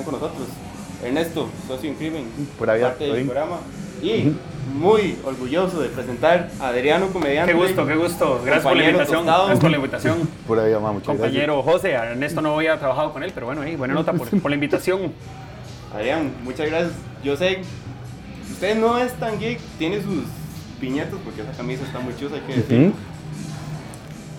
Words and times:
Están 0.00 0.04
con 0.04 0.20
nosotros. 0.20 0.48
Ernesto, 1.02 1.48
socio 1.66 1.90
en 1.90 1.96
crimen, 1.96 2.24
vida, 2.36 2.66
parte 2.88 3.04
de 3.04 3.06
todo 3.06 3.14
bien. 3.14 3.22
Gikorama. 3.24 3.56
Y 4.02 4.32
muy 4.74 5.18
orgulloso 5.24 5.80
de 5.80 5.88
presentar 5.88 6.50
a 6.60 6.68
Adriano 6.68 7.08
Comediante. 7.08 7.52
Qué 7.52 7.58
gusto, 7.58 7.86
qué 7.86 7.94
gusto. 7.94 8.40
Gracias 8.44 8.62
por 8.62 8.76
la 8.76 8.82
Compañero 8.82 8.90
invitación. 8.90 9.24
tostado. 9.24 9.44
Gracias 9.46 9.60
por 9.60 9.70
la 9.70 9.76
invitación. 9.76 10.28
Pura 10.46 10.64
vida, 10.64 10.78
mamá, 10.78 10.92
muchas 10.92 11.06
Compañero 11.06 11.62
José, 11.62 11.92
Ernesto 11.92 12.40
no 12.40 12.56
había 12.56 12.78
trabajado 12.78 13.12
con 13.12 13.22
él, 13.22 13.32
pero 13.34 13.46
bueno, 13.46 13.62
ahí, 13.62 13.76
buena 13.76 13.94
nota 13.94 14.12
por, 14.12 14.28
por 14.28 14.50
la 14.50 14.54
invitación. 14.54 15.12
Adrián, 15.94 16.32
muchas 16.44 16.66
gracias. 16.66 16.92
Yo 17.24 17.36
sé, 17.36 17.62
usted 18.50 18.78
no 18.78 18.98
es 18.98 19.12
tan 19.14 19.38
geek, 19.38 19.58
tiene 19.78 20.02
sus 20.02 20.24
piñetas 20.80 21.18
porque 21.24 21.42
esa 21.42 21.52
camisa 21.52 21.84
está 21.84 21.98
muy 21.98 22.14
chusa, 22.16 22.36
hay 22.36 22.40
que 22.42 22.54
decir. 22.54 22.92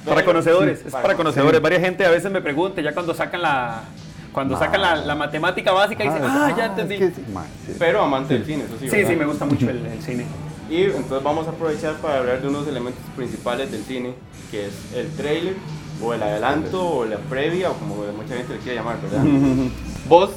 Para 0.05 0.25
conocedores, 0.25 0.79
sí, 0.79 0.87
es 0.87 0.93
para 0.93 1.15
conocedores. 1.15 1.61
Varias 1.61 1.81
gente 1.81 2.05
a 2.05 2.09
veces 2.09 2.31
me 2.31 2.41
pregunta, 2.41 2.81
ya 2.81 2.93
cuando 2.93 3.13
sacan 3.13 3.41
la, 3.43 3.83
cuando 4.33 4.57
sacan 4.57 4.81
la, 4.81 4.95
la 4.95 5.15
matemática 5.15 5.71
básica, 5.71 6.03
dicen, 6.03 6.21
ah, 6.23 6.53
ya 6.57 6.67
entendí. 6.67 6.95
es 6.95 6.99
que 6.99 7.11
sí, 7.11 7.25
ma, 7.33 7.43
sí. 7.65 7.75
Pero 7.77 8.01
amante 8.01 8.33
del 8.35 8.45
cine, 8.45 8.63
eso 8.63 8.75
sí. 8.79 8.89
Sí, 8.89 8.95
¿verdad? 8.95 9.09
sí, 9.09 9.15
me 9.17 9.25
gusta 9.25 9.45
mucho 9.45 9.69
el, 9.69 9.85
el 9.85 10.01
cine. 10.01 10.25
Y 10.69 10.83
entonces 10.83 11.21
vamos 11.21 11.47
a 11.47 11.49
aprovechar 11.51 11.95
para 11.95 12.19
hablar 12.19 12.41
de 12.41 12.47
unos 12.47 12.65
elementos 12.67 13.03
principales 13.15 13.71
del 13.71 13.83
cine, 13.83 14.13
que 14.49 14.67
es 14.67 14.73
el 14.95 15.09
trailer, 15.17 15.55
o 16.01 16.13
el 16.13 16.23
adelanto, 16.23 16.87
o 16.87 17.05
la 17.05 17.17
previa, 17.17 17.71
o 17.71 17.73
como 17.73 17.95
mucha 17.95 18.35
gente 18.35 18.53
le 18.53 18.59
quiere 18.59 18.77
llamar, 18.77 18.97
¿verdad? 19.01 19.23
vos, 20.07 20.31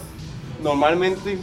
normalmente, 0.62 1.38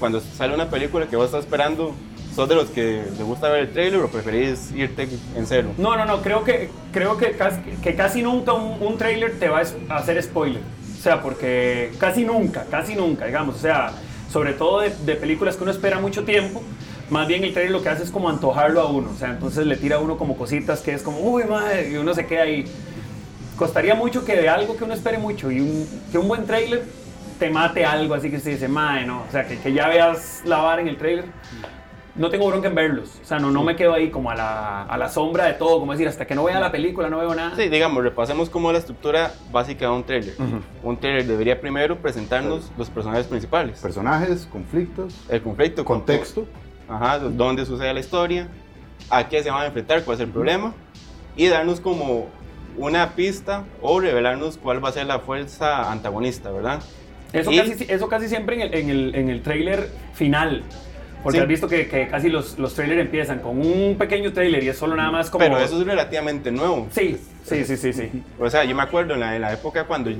cuando 0.00 0.20
sale 0.20 0.54
una 0.54 0.68
película 0.68 1.06
que 1.06 1.14
vos 1.14 1.26
estás 1.26 1.44
esperando, 1.44 1.94
¿sos 2.34 2.48
de 2.48 2.56
los 2.56 2.68
que 2.70 3.04
le 3.16 3.22
gusta 3.22 3.48
ver 3.48 3.60
el 3.60 3.72
trailer 3.72 4.00
o 4.00 4.08
preferís 4.08 4.72
irte 4.74 5.08
en 5.36 5.46
cero? 5.46 5.70
No, 5.78 5.96
no, 5.96 6.04
no, 6.04 6.20
creo 6.20 6.42
que, 6.42 6.68
creo 6.92 7.16
que, 7.16 7.32
casi, 7.36 7.60
que 7.80 7.94
casi 7.94 8.22
nunca 8.22 8.54
un, 8.54 8.82
un 8.82 8.98
trailer 8.98 9.38
te 9.38 9.48
va 9.48 9.62
a 9.88 9.96
hacer 9.96 10.20
spoiler. 10.20 10.62
O 11.02 11.04
sea, 11.04 11.20
porque 11.20 11.90
casi 11.98 12.24
nunca, 12.24 12.64
casi 12.70 12.94
nunca, 12.94 13.26
digamos. 13.26 13.56
O 13.56 13.58
sea, 13.58 13.90
sobre 14.30 14.52
todo 14.52 14.82
de, 14.82 15.16
películas 15.16 15.56
que 15.56 15.64
uno 15.64 15.72
espera 15.72 15.98
mucho 15.98 16.22
tiempo, 16.22 16.62
más 17.10 17.26
bien 17.26 17.42
el 17.42 17.52
trailer 17.52 17.72
lo 17.72 17.82
que 17.82 17.88
hace 17.88 18.04
es 18.04 18.10
como 18.12 18.30
antojarlo 18.30 18.80
a 18.80 18.86
uno. 18.86 19.10
O 19.10 19.18
sea, 19.18 19.30
entonces 19.30 19.66
le 19.66 19.76
tira 19.76 19.96
a 19.96 19.98
uno 19.98 20.16
como 20.16 20.36
cositas 20.36 20.80
que 20.80 20.94
es 20.94 21.02
como, 21.02 21.18
uy, 21.18 21.42
madre, 21.42 21.90
y 21.90 21.96
uno 21.96 22.14
se 22.14 22.24
queda 22.24 22.42
ahí. 22.42 22.66
Costaría 23.56 23.96
mucho 23.96 24.24
que 24.24 24.36
de 24.36 24.48
algo 24.48 24.76
que 24.76 24.84
uno 24.84 24.94
espere 24.94 25.18
mucho 25.18 25.50
y 25.50 25.58
un, 25.58 25.88
que 26.12 26.18
un 26.18 26.28
buen 26.28 26.46
trailer 26.46 26.84
te 27.40 27.50
mate 27.50 27.84
algo 27.84 28.14
así 28.14 28.30
que 28.30 28.38
se 28.38 28.50
dice, 28.50 28.68
madre, 28.68 29.04
no. 29.04 29.24
O 29.28 29.32
sea, 29.32 29.44
que, 29.44 29.58
que 29.58 29.72
ya 29.72 29.88
veas 29.88 30.42
la 30.44 30.58
vara 30.58 30.82
en 30.82 30.86
el 30.86 30.98
trailer 30.98 31.24
no 32.14 32.28
tengo 32.30 32.46
bronca 32.46 32.68
en 32.68 32.74
verlos. 32.74 33.18
O 33.22 33.24
sea, 33.24 33.38
no, 33.38 33.50
no 33.50 33.62
me 33.62 33.74
quedo 33.76 33.94
ahí 33.94 34.10
como 34.10 34.30
a 34.30 34.34
la, 34.34 34.82
a 34.82 34.96
la 34.98 35.08
sombra 35.08 35.46
de 35.46 35.54
todo, 35.54 35.78
como 35.80 35.92
decir, 35.92 36.06
hasta 36.08 36.26
que 36.26 36.34
no 36.34 36.44
vea 36.44 36.60
la 36.60 36.70
película 36.70 37.08
no 37.08 37.18
veo 37.18 37.34
nada. 37.34 37.56
Sí, 37.56 37.68
digamos, 37.68 38.02
repasemos 38.02 38.50
como 38.50 38.70
la 38.72 38.78
estructura 38.78 39.32
básica 39.50 39.86
de 39.86 39.92
un 39.92 40.04
trailer. 40.04 40.34
Un 40.82 40.96
trailer 40.98 41.26
debería 41.26 41.60
primero 41.60 41.96
presentarnos 41.98 42.70
los 42.76 42.90
personajes 42.90 43.26
principales. 43.26 43.80
Personajes, 43.80 44.46
conflictos, 44.50 45.14
El 45.28 45.42
conflicto, 45.42 45.84
con- 45.84 45.98
contexto. 46.00 46.46
Ajá, 46.88 47.18
dónde 47.20 47.64
sucede 47.64 47.94
la 47.94 48.00
historia, 48.00 48.48
a 49.08 49.28
qué 49.28 49.42
se 49.42 49.50
van 49.50 49.62
a 49.62 49.66
enfrentar, 49.66 50.04
cuál 50.04 50.16
es 50.16 50.20
el 50.20 50.28
problema, 50.28 50.74
y 51.36 51.46
darnos 51.48 51.80
como 51.80 52.28
una 52.76 53.10
pista 53.14 53.64
o 53.80 54.00
revelarnos 54.00 54.58
cuál 54.58 54.84
va 54.84 54.90
a 54.90 54.92
ser 54.92 55.06
la 55.06 55.18
fuerza 55.20 55.90
antagonista, 55.90 56.50
¿verdad? 56.50 56.82
Eso, 57.32 57.50
Y- 57.50 57.56
casi, 57.56 57.86
eso 57.88 58.08
casi 58.08 58.28
siempre 58.28 58.56
en 58.56 58.62
el, 58.62 58.74
en 58.74 58.90
el, 58.90 59.14
en 59.14 59.28
el 59.30 59.40
trailer 59.42 59.88
final. 60.12 60.62
Porque 61.22 61.38
Sí. 61.38 61.42
has 61.42 61.48
visto 61.48 61.68
que, 61.68 61.86
que 61.86 62.08
casi 62.08 62.28
los, 62.28 62.58
los 62.58 62.74
trailers 62.74 63.00
empiezan 63.00 63.38
con 63.40 63.58
un 63.58 63.96
pequeño 63.98 64.32
trailer 64.32 64.62
y 64.64 64.68
es 64.68 64.76
solo 64.78 64.96
nada 64.96 65.10
más 65.10 65.30
como... 65.30 65.44
Pero 65.44 65.58
eso 65.58 65.80
es 65.80 65.86
relativamente 65.86 66.50
nuevo. 66.50 66.88
Sí, 66.90 67.16
sí, 67.44 67.64
sí, 67.64 67.76
sí, 67.76 67.92
sí. 67.92 68.10
O 68.40 68.50
sea, 68.50 68.64
yo 68.64 68.74
me 68.74 68.82
acuerdo 68.82 69.14
en 69.14 69.20
la, 69.20 69.36
en 69.36 69.42
la 69.42 69.52
época 69.52 69.84
cuando 69.84 70.10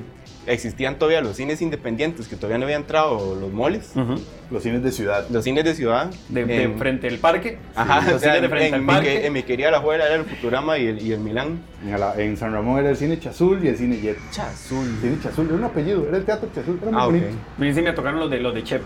existían 0.47 0.99
todavía 0.99 1.21
los 1.21 1.37
cines 1.37 1.63
independientes, 1.63 2.27
que 2.29 2.35
todavía 2.37 2.59
no 2.59 2.65
habían 2.65 2.81
entrado 2.83 3.37
los 3.37 3.53
moles, 3.53 3.93
Ujú. 3.95 4.21
Los 4.51 4.63
cines 4.65 4.83
de 4.83 4.91
ciudad. 4.93 5.25
los 5.31 5.45
cines 5.45 5.65
de 5.65 5.75
ciudad. 5.75 6.11
de, 6.29 6.45
de 6.45 6.63
en- 6.65 6.79
frente 6.79 7.09
al 7.09 7.19
parque. 7.19 7.59
Ajá, 7.75 8.03
los 8.03 8.15
o 8.15 8.19
sea, 8.19 8.35
cines 8.35 8.41
de 8.41 8.45
en, 8.47 8.51
frente 8.51 8.69
en 8.69 8.75
al 8.75 8.87
parque. 8.87 9.21
que- 9.21 9.27
en 9.27 9.33
mi 9.33 9.43
querida 9.45 9.71
la 9.71 9.81
fuera 9.81 10.05
era 10.07 10.17
el 10.17 10.25
Futurama 10.25 10.79
y 10.79 10.87
el, 10.89 11.01
y 11.03 11.13
el 11.13 11.21
Milán. 11.21 11.63
En, 11.85 11.99
la- 11.99 12.15
en 12.21 12.37
San 12.37 12.53
Ramón 12.53 12.79
era 12.81 12.91
el 12.91 12.97
cine 12.97 13.19
Chazul 13.19 13.65
y 13.65 13.69
el 13.69 13.77
cine 13.77 13.99
Jet. 14.01 14.19
Chazul. 14.31 14.87
El 14.87 15.01
cine 15.01 15.19
Chazul 15.23 15.47
era 15.47 15.55
un 15.55 15.65
apellido, 15.65 16.07
era 16.09 16.17
el 16.17 16.25
teatro 16.25 16.49
Chazul, 16.55 16.79
era 16.83 16.91
muy 16.91 17.01
Ah, 17.01 17.07
ok. 17.07 17.13
bonito. 17.13 17.29
A 17.57 17.61
mí 17.61 17.75
sí 17.75 17.83
me 17.83 17.93
tocaron 17.93 18.19
los 18.21 18.31
de, 18.31 18.41
los 18.41 18.53
de 18.55 18.63
Chepe. 18.65 18.85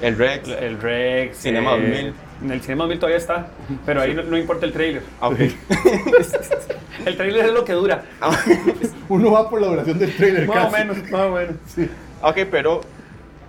El 0.00 0.16
Rex. 0.16 0.48
El 0.48 0.80
Rex. 0.80 1.36
Cinema 1.38 1.72
2000. 1.72 2.14
En 2.42 2.50
el 2.52 2.60
Cinema 2.60 2.84
2000 2.84 2.98
todavía 3.00 3.16
está, 3.18 3.48
pero 3.84 4.00
ahí 4.00 4.14
no, 4.14 4.22
no 4.22 4.38
importa 4.38 4.64
el 4.64 4.72
trailer. 4.72 5.02
Ah, 5.20 5.28
ok. 5.28 5.38
El 7.06 7.16
trailer 7.16 7.46
es 7.46 7.52
lo 7.52 7.64
que 7.64 7.72
dura. 7.72 8.04
Uno 9.08 9.30
va 9.32 9.48
por 9.48 9.60
la 9.60 9.68
duración 9.68 9.98
del 9.98 10.14
trailer 10.14 10.46
Más 10.46 10.56
o 10.56 10.70
casi. 10.70 10.76
menos, 10.76 11.10
más 11.10 11.20
o 11.22 11.30
menos. 11.30 11.54
Sí. 11.66 11.88
Ok, 12.22 12.38
pero 12.50 12.80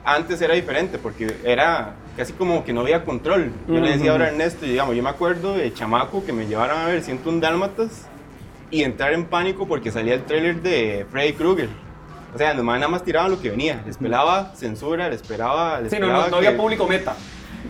antes 0.06 0.40
era 0.42 0.54
diferente 0.54 0.98
porque 0.98 1.36
era 1.44 1.94
casi 2.16 2.32
como 2.34 2.64
que 2.64 2.72
no 2.74 2.82
había 2.82 3.04
control. 3.04 3.52
Yo 3.68 3.80
le 3.80 3.92
decía 3.92 4.12
ahora 4.12 4.26
a 4.26 4.28
Ernesto, 4.30 4.66
y 4.66 4.70
digamos, 4.70 4.96
yo 4.96 5.04
me 5.04 5.10
acuerdo 5.10 5.56
de 5.56 5.74
chamaco 5.74 6.24
que 6.26 6.32
me 6.32 6.46
llevaron 6.46 6.78
a 6.80 6.86
ver 6.86 7.02
101 7.02 7.42
Dálmatas 7.42 8.08
y 8.72 8.84
entrar 8.84 9.14
en 9.14 9.26
pánico 9.26 9.68
porque 9.68 9.92
salía 9.92 10.14
el 10.14 10.24
tráiler 10.24 10.62
de 10.62 11.06
Freddy 11.12 11.34
Krueger. 11.34 11.70
O 12.34 12.38
sea, 12.38 12.54
los 12.54 12.64
manes 12.64 12.82
nada 12.82 12.92
más 12.92 13.04
tiraban 13.04 13.32
lo 13.32 13.42
que 13.42 13.50
venía. 13.50 13.82
Les 13.86 13.98
pelaba 13.98 14.54
censura, 14.56 15.10
les 15.10 15.22
pelaba... 15.22 15.82
les 15.82 15.90
Sí, 15.92 15.98
no, 16.00 16.08
pelaba 16.08 16.26
no, 16.26 16.32
no 16.32 16.38
había 16.38 16.52
que- 16.52 16.58
público 16.58 16.88
meta. 16.88 17.16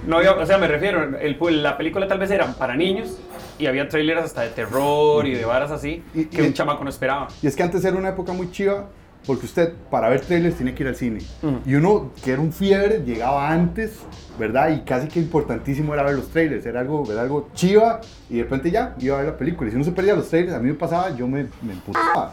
No 0.06 0.18
había, 0.18 0.34
o 0.34 0.46
sea, 0.46 0.58
me 0.58 0.68
refiero, 0.68 1.18
el, 1.20 1.64
la 1.64 1.78
película 1.78 2.08
tal 2.08 2.20
vez 2.20 2.30
era 2.32 2.46
para 2.54 2.76
niños 2.76 3.18
y 3.58 3.66
había 3.66 3.88
trailers 3.90 4.22
hasta 4.24 4.42
de 4.42 4.50
terror 4.50 5.26
y 5.28 5.34
de 5.34 5.46
varas 5.46 5.72
así 5.72 6.04
Y- 6.14 6.26
que 6.26 6.44
y- 6.44 6.48
un 6.48 6.54
chamaco 6.54 6.84
no 6.84 6.90
esperaba. 6.90 7.28
Y 7.42 7.48
es 7.48 7.56
que 7.56 7.64
antes 7.64 7.84
era 7.86 7.98
una 7.98 8.10
época 8.10 8.32
muy 8.34 8.52
chiva 8.52 8.88
porque 9.26 9.46
usted 9.46 9.74
para 9.90 10.08
ver 10.10 10.22
trailers 10.22 10.56
tenía 10.58 10.74
que 10.76 10.84
ir 10.84 10.90
al 10.90 10.96
cine. 10.96 11.20
Ujú. 11.42 11.60
Y 11.66 11.76
uno 11.76 12.12
que 12.24 12.32
era 12.32 12.42
un 12.42 12.54
fiebre 12.54 13.04
llegaba 13.06 13.50
antes, 13.50 14.00
¿verdad? 14.38 14.70
Y 14.72 14.82
casi 14.82 15.08
que 15.08 15.20
importantísimo 15.20 15.94
era 15.94 16.04
ver 16.04 16.16
los 16.16 16.30
trailers. 16.30 16.66
Era 16.66 16.80
algo, 16.82 17.04
era 17.12 17.22
algo 17.22 17.50
chiva 17.54 18.00
y 18.30 18.38
de 18.38 18.44
repente 18.44 18.72
ya 18.72 18.96
iba 19.00 19.16
a 19.16 19.20
ver 19.22 19.28
la 19.32 19.38
película. 19.38 19.68
Y 19.68 19.72
si 19.72 19.76
uno 19.76 19.86
se 19.86 19.92
perdía 19.92 20.16
los 20.16 20.30
trailers, 20.30 20.54
a 20.56 20.60
mí 20.60 20.68
me 20.70 20.76
pasaba, 20.76 21.16
yo 21.16 21.28
me, 21.28 21.48
me 21.62 21.74
emputaba 21.74 22.32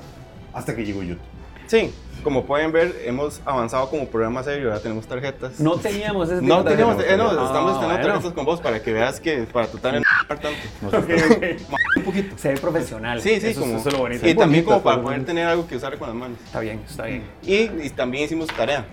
hasta 0.52 0.74
que 0.76 0.84
llegó 0.84 1.02
YouTube. 1.02 1.22
Sí, 1.66 1.92
como 2.26 2.44
pueden 2.44 2.72
ver, 2.72 3.02
hemos 3.04 3.40
avanzado 3.44 3.88
como 3.88 4.08
programa 4.08 4.42
serio, 4.42 4.70
ahora 4.70 4.80
tenemos 4.82 5.06
tarjetas. 5.06 5.60
No 5.60 5.76
teníamos 5.76 6.28
ese 6.28 6.42
No 6.42 6.56
tipo 6.56 6.70
de- 6.70 6.70
teníamos, 6.76 7.04
eh, 7.04 7.16
no, 7.16 7.28
estamos 7.30 7.44
estrenando 7.74 7.86
bueno. 7.86 8.02
tarjetas 8.02 8.32
con 8.32 8.44
vos 8.44 8.60
para 8.60 8.82
que 8.82 8.92
veas 8.92 9.20
que 9.20 9.44
para 9.44 9.68
de 9.68 10.00
no 10.00 10.06
tanto. 10.28 10.48
Un 11.96 12.02
poquito. 12.02 12.36
Se 12.36 12.48
ve 12.48 12.56
profesional. 12.56 13.22
Sí, 13.22 13.40
sí, 13.40 13.46
eso, 13.46 13.60
como. 13.60 13.76
eso 13.78 13.88
es 13.90 13.94
lo 13.94 14.00
bonito. 14.00 14.28
y 14.28 14.34
también 14.34 14.64
como 14.64 14.82
para 14.82 15.00
poder 15.00 15.24
tener 15.24 15.46
algo 15.46 15.68
que 15.68 15.76
usar 15.76 15.96
con 15.98 16.08
las 16.08 16.16
manos. 16.16 16.36
Está 16.44 16.58
bien, 16.58 16.82
está 16.84 17.04
bien. 17.04 17.22
Y, 17.44 17.86
y 17.86 17.90
también 17.90 18.24
hicimos 18.24 18.48
tarea. 18.48 18.84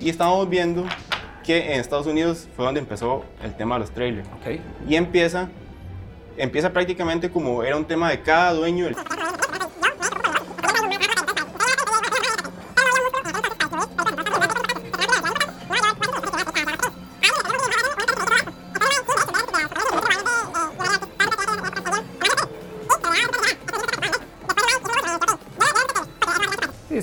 Y 0.00 0.08
estábamos 0.08 0.48
viendo 0.48 0.86
que 1.44 1.74
en 1.74 1.80
Estados 1.80 2.06
Unidos 2.06 2.48
fue 2.56 2.64
donde 2.64 2.80
empezó 2.80 3.22
el 3.44 3.54
tema 3.54 3.74
de 3.74 3.80
los 3.80 3.90
trailers. 3.90 4.26
Y 4.88 4.96
empieza, 4.96 5.50
empieza 6.38 6.72
prácticamente 6.72 7.28
como 7.28 7.62
era 7.62 7.76
un 7.76 7.84
tema 7.84 8.08
de 8.08 8.22
cada 8.22 8.54
dueño 8.54 8.86
del 8.86 8.96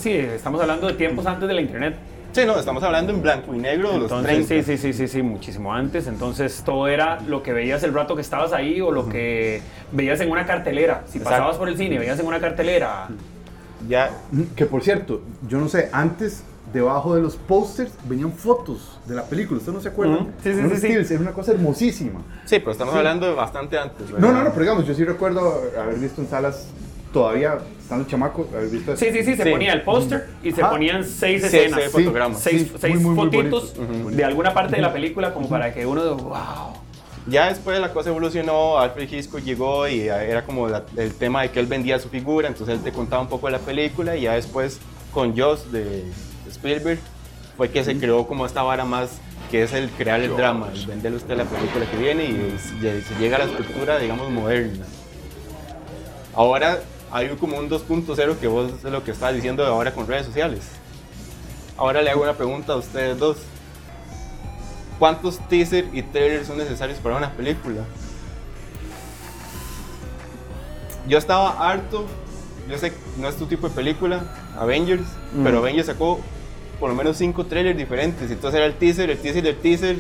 Sí, 0.06 0.12
sí, 0.12 0.18
estamos 0.20 0.62
hablando 0.62 0.86
de 0.86 0.94
tiempos 0.94 1.26
antes 1.26 1.48
de 1.48 1.54
la 1.56 1.62
internet. 1.62 1.96
Sí, 2.32 2.42
no, 2.46 2.60
estamos 2.60 2.84
hablando 2.84 3.12
en 3.12 3.24
blanco 3.24 3.56
y 3.56 3.58
negro 3.58 3.92
de 3.94 3.98
los 3.98 4.12
Entonces, 4.12 4.46
30. 4.48 4.72
sí, 4.72 4.78
sí, 4.78 4.94
sí, 4.94 4.94
sí, 4.94 5.08
sí, 5.08 5.22
muchísimo 5.24 5.74
antes. 5.74 6.06
Entonces, 6.06 6.62
todo 6.64 6.88
era 6.88 7.20
lo 7.22 7.42
que 7.42 7.54
veías 7.54 7.82
el 7.82 7.92
rato 7.92 8.14
que 8.16 8.22
estabas 8.22 8.54
ahí 8.54 8.80
o 8.82 8.92
lo 8.92 9.10
que 9.10 9.64
veías 9.94 10.22
en 10.22 10.30
una 10.30 10.46
cartelera. 10.46 11.02
Si 11.08 11.18
Exacto. 11.18 11.24
pasabas 11.32 11.58
por 11.58 11.70
el 11.70 11.76
cine, 11.78 11.98
veías 11.98 12.20
en 12.20 12.28
una 12.28 12.40
cartelera. 12.40 13.08
Ya, 13.90 14.12
Que 14.56 14.68
por 14.68 14.84
cierto, 14.84 15.22
yo 15.50 15.58
no 15.58 15.68
sé, 15.70 15.90
antes 15.92 16.44
debajo 16.72 17.16
de 17.16 17.24
los 17.24 17.36
pósters 17.36 17.92
venían 18.08 18.32
fotos 18.32 19.00
de 19.08 19.16
la 19.16 19.24
película. 19.24 19.58
¿Ustedes 19.58 19.74
no 19.74 19.82
se 19.82 19.90
acuerdan? 19.90 20.18
Ujú. 20.20 20.30
Sí, 20.44 20.54
sí, 20.54 20.62
sí, 20.62 20.70
sí. 20.70 20.78
stickers, 20.78 21.10
Era 21.10 21.22
una 21.22 21.32
cosa 21.34 21.52
hermosísima. 21.52 22.20
Sí, 22.46 22.60
pero 22.60 22.74
estamos 22.74 22.94
Sí. 22.94 23.00
hablando 23.00 23.26
de 23.26 23.34
bastante 23.34 23.76
antes. 23.80 24.12
¿verdad? 24.12 24.20
No, 24.20 24.32
no, 24.34 24.44
no, 24.44 24.50
pero 24.52 24.62
digamos, 24.62 24.86
yo 24.86 24.94
sí 24.94 25.04
recuerdo 25.04 25.64
haber 25.82 25.96
visto 25.96 26.22
en 26.22 26.28
salas 26.28 26.68
todavía, 27.16 27.58
estando 27.82 28.06
chamaco, 28.10 28.46
haber 28.54 28.68
visto 28.70 28.92
eso. 28.92 29.00
Sí, 29.06 29.10
sí, 29.14 29.24
sí, 29.24 29.36
se 29.38 29.44
Sí. 29.44 29.50
ponía 29.50 29.72
el 29.72 29.84
póster 29.84 30.28
y 30.44 30.52
se 30.52 30.62
Ajá. 30.62 30.72
ponían 30.72 31.02
seis 31.06 31.42
Sí, 31.42 31.48
escenas. 31.48 31.84
sí, 31.86 31.90
fotogramas. 31.90 32.42
Seis, 32.42 32.64
Sí, 32.64 32.72
seis 32.78 32.96
muy, 32.96 33.04
muy, 33.16 33.16
muy 33.16 33.38
fotitos 33.38 33.78
bonito. 33.78 34.10
de 34.12 34.26
alguna 34.26 34.54
parte 34.54 34.76
de 34.76 34.82
la 34.82 34.92
película 34.92 35.34
como 35.34 35.48
para 35.48 35.74
que 35.74 35.86
uno, 35.86 36.14
wow. 36.18 36.36
Ya 37.28 37.48
después 37.48 37.80
la 37.80 37.94
cosa 37.94 38.10
evolucionó, 38.10 38.78
Alfred 38.80 39.10
Hitchcock 39.12 39.42
llegó 39.44 39.88
y 39.88 40.02
era 40.10 40.44
como 40.44 40.68
la- 40.68 40.84
el 40.98 41.14
tema 41.14 41.42
de 41.44 41.52
que 41.52 41.62
él 41.62 41.68
vendía 41.68 41.98
su 42.00 42.10
figura, 42.10 42.50
entonces 42.50 42.76
él 42.76 42.84
te 42.84 42.92
contaba 42.92 43.22
un 43.22 43.30
poco 43.30 43.48
de 43.48 43.54
la 43.54 43.60
película 43.60 44.18
y 44.18 44.24
ya 44.24 44.34
después 44.34 44.80
con 45.14 45.38
Joss 45.38 45.72
de 45.72 46.04
Spielberg 46.50 47.00
fue 47.56 47.70
que 47.70 47.82
se 47.86 47.98
creó 47.98 48.28
como 48.28 48.46
esta 48.46 48.62
vara 48.62 48.84
más 48.84 49.10
que 49.50 49.64
es 49.64 49.72
el 49.72 49.90
crear 49.92 50.20
el 50.20 50.36
drama, 50.36 50.68
el 50.74 50.86
venderle 50.86 51.16
a 51.18 51.22
usted 51.22 51.38
la 51.38 51.46
película 51.46 51.86
que 51.90 51.96
viene 51.98 52.26
y 52.26 52.56
se 52.60 53.16
llega 53.22 53.38
a 53.38 53.40
la 53.40 53.46
estructura, 53.46 54.00
digamos, 54.00 54.30
moderna. 54.30 54.84
Ahora 56.34 56.80
hay 57.16 57.30
como 57.38 57.58
un 57.58 57.70
2.0 57.70 58.38
que 58.40 58.48
vos 58.48 58.74
es 58.74 58.84
lo 58.84 59.02
que 59.06 59.12
estás 59.12 59.34
diciendo 59.34 59.66
ahora 59.66 59.94
con 59.94 60.06
redes 60.06 60.26
sociales. 60.26 60.64
Ahora 61.78 62.02
le 62.02 62.10
hago 62.10 62.24
una 62.24 62.34
pregunta 62.34 62.74
a 62.74 62.76
ustedes 62.76 63.18
dos. 63.18 63.38
¿Cuántos 65.00 65.40
teaser 65.48 65.88
y 65.94 66.02
trailers 66.02 66.48
son 66.48 66.58
necesarios 66.58 67.00
para 67.00 67.16
una 67.16 67.32
película? 67.32 67.86
Yo 71.08 71.18
estaba 71.18 71.52
harto, 71.70 72.06
yo 72.70 72.78
sé 72.78 72.92
que 72.92 72.98
no 73.18 73.30
es 73.30 73.38
tu 73.38 73.46
tipo 73.46 73.70
de 73.70 73.76
película, 73.76 74.22
Avengers, 74.60 75.08
pero 75.42 75.60
Avengers 75.60 75.88
sacó 75.88 76.20
por 76.82 76.90
lo 76.90 76.96
menos 76.96 77.16
cinco 77.16 77.46
trailers 77.46 77.78
diferentes. 77.78 78.30
Entonces 78.30 78.58
era 78.58 78.66
el 78.66 78.74
teaser, 78.74 79.10
el 79.10 79.20
teaser 79.20 79.42
del 79.42 79.56
teaser, 79.56 79.98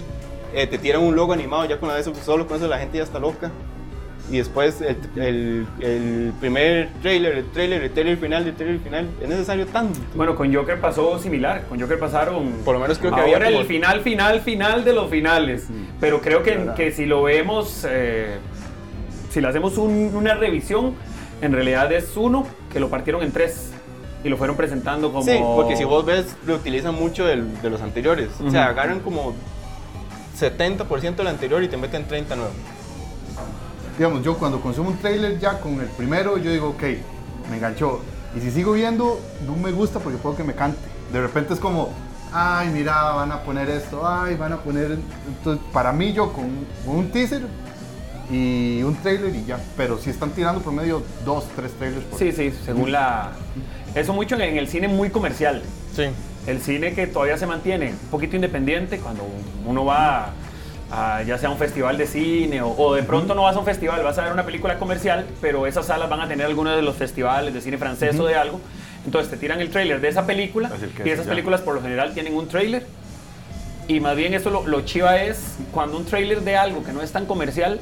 eh, 0.53 0.67
te 0.67 0.77
tiran 0.77 1.01
un 1.01 1.15
logo 1.15 1.31
animado, 1.31 1.63
ya 1.63 1.79
con 1.79 1.95
eso, 1.95 2.13
solo 2.25 2.45
con 2.45 2.57
eso 2.57 2.67
la 2.67 2.79
gente 2.79 2.97
ya 2.97 3.05
está 3.05 3.19
loca. 3.19 3.51
Y 4.31 4.37
después 4.37 4.81
el, 4.81 4.97
el- 5.21 5.67
el 5.81 6.33
primer 6.39 6.89
trailer, 7.03 7.37
el 7.37 7.45
trailer, 7.51 7.83
el 7.83 7.91
trailer 7.91 8.17
final, 8.17 8.47
el 8.47 8.55
trailer 8.55 8.79
final, 8.79 9.07
es 9.21 9.29
necesario 9.29 9.67
tanto. 9.67 9.99
Bueno, 10.15 10.35
con 10.35 10.53
Joker 10.53 10.81
pasó 10.81 11.19
similar. 11.19 11.63
Con 11.69 11.79
Joker 11.79 11.99
pasaron. 11.99 12.49
Por 12.65 12.73
lo 12.73 12.81
menos 12.81 12.97
creo 12.97 13.11
que 13.13 13.21
ahora 13.21 13.35
había 13.37 13.49
como- 13.49 13.61
el 13.61 13.67
final, 13.67 14.01
final, 14.01 14.41
final 14.41 14.83
de 14.83 14.93
los 14.93 15.09
finales. 15.11 15.67
Pero 15.99 16.21
creo 16.21 16.41
que, 16.41 16.51
que 16.75 16.91
si 16.91 17.05
lo 17.05 17.21
vemos, 17.23 17.85
eh, 17.87 18.37
si 19.29 19.41
le 19.41 19.47
hacemos 19.47 19.77
un- 19.77 20.11
una 20.15 20.33
revisión, 20.33 20.95
en 21.41 21.51
realidad 21.53 21.91
es 21.93 22.17
uno 22.17 22.47
que 22.73 22.79
lo 22.79 22.89
partieron 22.89 23.21
en 23.21 23.31
tres 23.31 23.73
y 24.23 24.29
lo 24.29 24.37
fueron 24.37 24.55
presentando 24.57 25.11
como. 25.11 25.23
Sí, 25.23 25.37
porque 25.55 25.75
si 25.75 25.83
vos 25.83 26.03
ves, 26.03 26.35
lo 26.47 26.55
utilizan 26.55 26.95
mucho 26.95 27.25
del- 27.27 27.61
de 27.61 27.69
los 27.69 27.79
anteriores. 27.81 28.29
O 28.43 28.49
sea, 28.49 28.67
agarran 28.69 29.01
como 29.01 29.35
70% 30.35 31.15
del 31.23 31.27
anterior 31.27 31.61
y 31.63 31.67
te 31.67 31.77
meten 31.77 32.05
30 32.07 32.35
nuevos. 32.35 32.55
Digamos, 33.97 34.23
yo 34.23 34.37
cuando 34.37 34.59
consumo 34.59 34.89
un 34.89 34.97
trailer 34.97 35.39
ya 35.39 35.59
con 35.59 35.79
el 35.79 35.87
primero, 35.87 36.37
yo 36.37 36.51
digo, 36.51 36.69
ok, 36.69 36.83
me 37.49 37.57
enganchó. 37.57 38.01
Y 38.35 38.41
si 38.41 38.51
sigo 38.51 38.73
viendo, 38.73 39.19
no 39.45 39.55
me 39.55 39.71
gusta 39.71 39.99
porque 39.99 40.17
puedo 40.17 40.35
que 40.35 40.43
me 40.43 40.53
cante. 40.53 40.79
De 41.13 41.21
repente 41.21 41.53
es 41.53 41.59
como, 41.59 41.91
ay, 42.33 42.69
mira, 42.69 43.13
van 43.13 43.31
a 43.31 43.41
poner 43.43 43.69
esto, 43.69 44.05
ay, 44.05 44.35
van 44.35 44.51
a 44.53 44.57
poner... 44.57 44.97
Entonces, 45.27 45.65
para 45.71 45.93
mí 45.93 46.11
yo 46.11 46.33
con, 46.33 46.49
con 46.85 46.97
un 46.97 47.11
teaser 47.11 47.43
y 48.29 48.81
un 48.83 48.95
trailer 48.95 49.33
y 49.35 49.45
ya. 49.45 49.59
Pero 49.77 49.97
si 49.97 50.09
están 50.09 50.31
tirando 50.31 50.61
promedio 50.61 51.03
dos, 51.23 51.45
tres 51.55 51.71
trailers 51.73 52.03
por 52.05 52.19
Sí, 52.19 52.31
sí, 52.31 52.53
según 52.65 52.91
la. 52.91 53.31
Eso 53.93 54.13
mucho 54.13 54.35
en, 54.35 54.41
en 54.41 54.57
el 54.57 54.67
cine 54.67 54.87
muy 54.87 55.09
comercial. 55.09 55.61
Sí. 55.95 56.03
El 56.47 56.61
cine 56.61 56.93
que 56.93 57.07
todavía 57.07 57.37
se 57.37 57.47
mantiene 57.47 57.91
un 57.91 58.09
poquito 58.09 58.35
independiente 58.35 58.99
cuando 58.99 59.23
uno 59.65 59.85
va 59.85 60.33
a, 60.91 61.23
ya 61.23 61.37
sea 61.37 61.49
un 61.49 61.57
festival 61.57 61.97
de 61.97 62.07
cine 62.07 62.61
o, 62.61 62.69
o 62.69 62.93
de 62.93 63.03
pronto 63.03 63.33
no 63.35 63.43
vas 63.43 63.55
a 63.55 63.59
un 63.59 63.65
festival, 63.65 64.03
vas 64.03 64.17
a 64.17 64.23
ver 64.23 64.31
una 64.31 64.45
película 64.45 64.77
comercial, 64.77 65.25
pero 65.41 65.67
esas 65.67 65.87
salas 65.87 66.09
van 66.09 66.21
a 66.21 66.27
tener 66.27 66.45
algunos 66.45 66.75
de 66.75 66.81
los 66.81 66.95
festivales 66.95 67.53
de 67.53 67.61
cine 67.61 67.77
francés 67.77 68.19
o 68.19 68.25
de 68.25 68.35
algo. 68.35 68.59
Entonces 69.05 69.29
te 69.29 69.37
tiran 69.37 69.61
el 69.61 69.69
tráiler 69.69 70.01
de 70.01 70.07
esa 70.07 70.25
película 70.25 70.71
y 71.03 71.09
esas 71.09 71.27
películas 71.27 71.61
por 71.61 71.75
lo 71.75 71.81
general 71.81 72.13
tienen 72.13 72.35
un 72.35 72.47
tráiler. 72.47 72.85
Y 73.87 73.99
más 73.99 74.15
bien 74.15 74.33
eso 74.33 74.49
lo, 74.49 74.65
lo 74.65 74.81
chiva 74.81 75.21
es 75.21 75.57
cuando 75.71 75.97
un 75.97 76.05
tráiler 76.05 76.41
de 76.41 76.57
algo 76.57 76.83
que 76.83 76.91
no 76.91 77.03
es 77.03 77.11
tan 77.11 77.27
comercial 77.27 77.79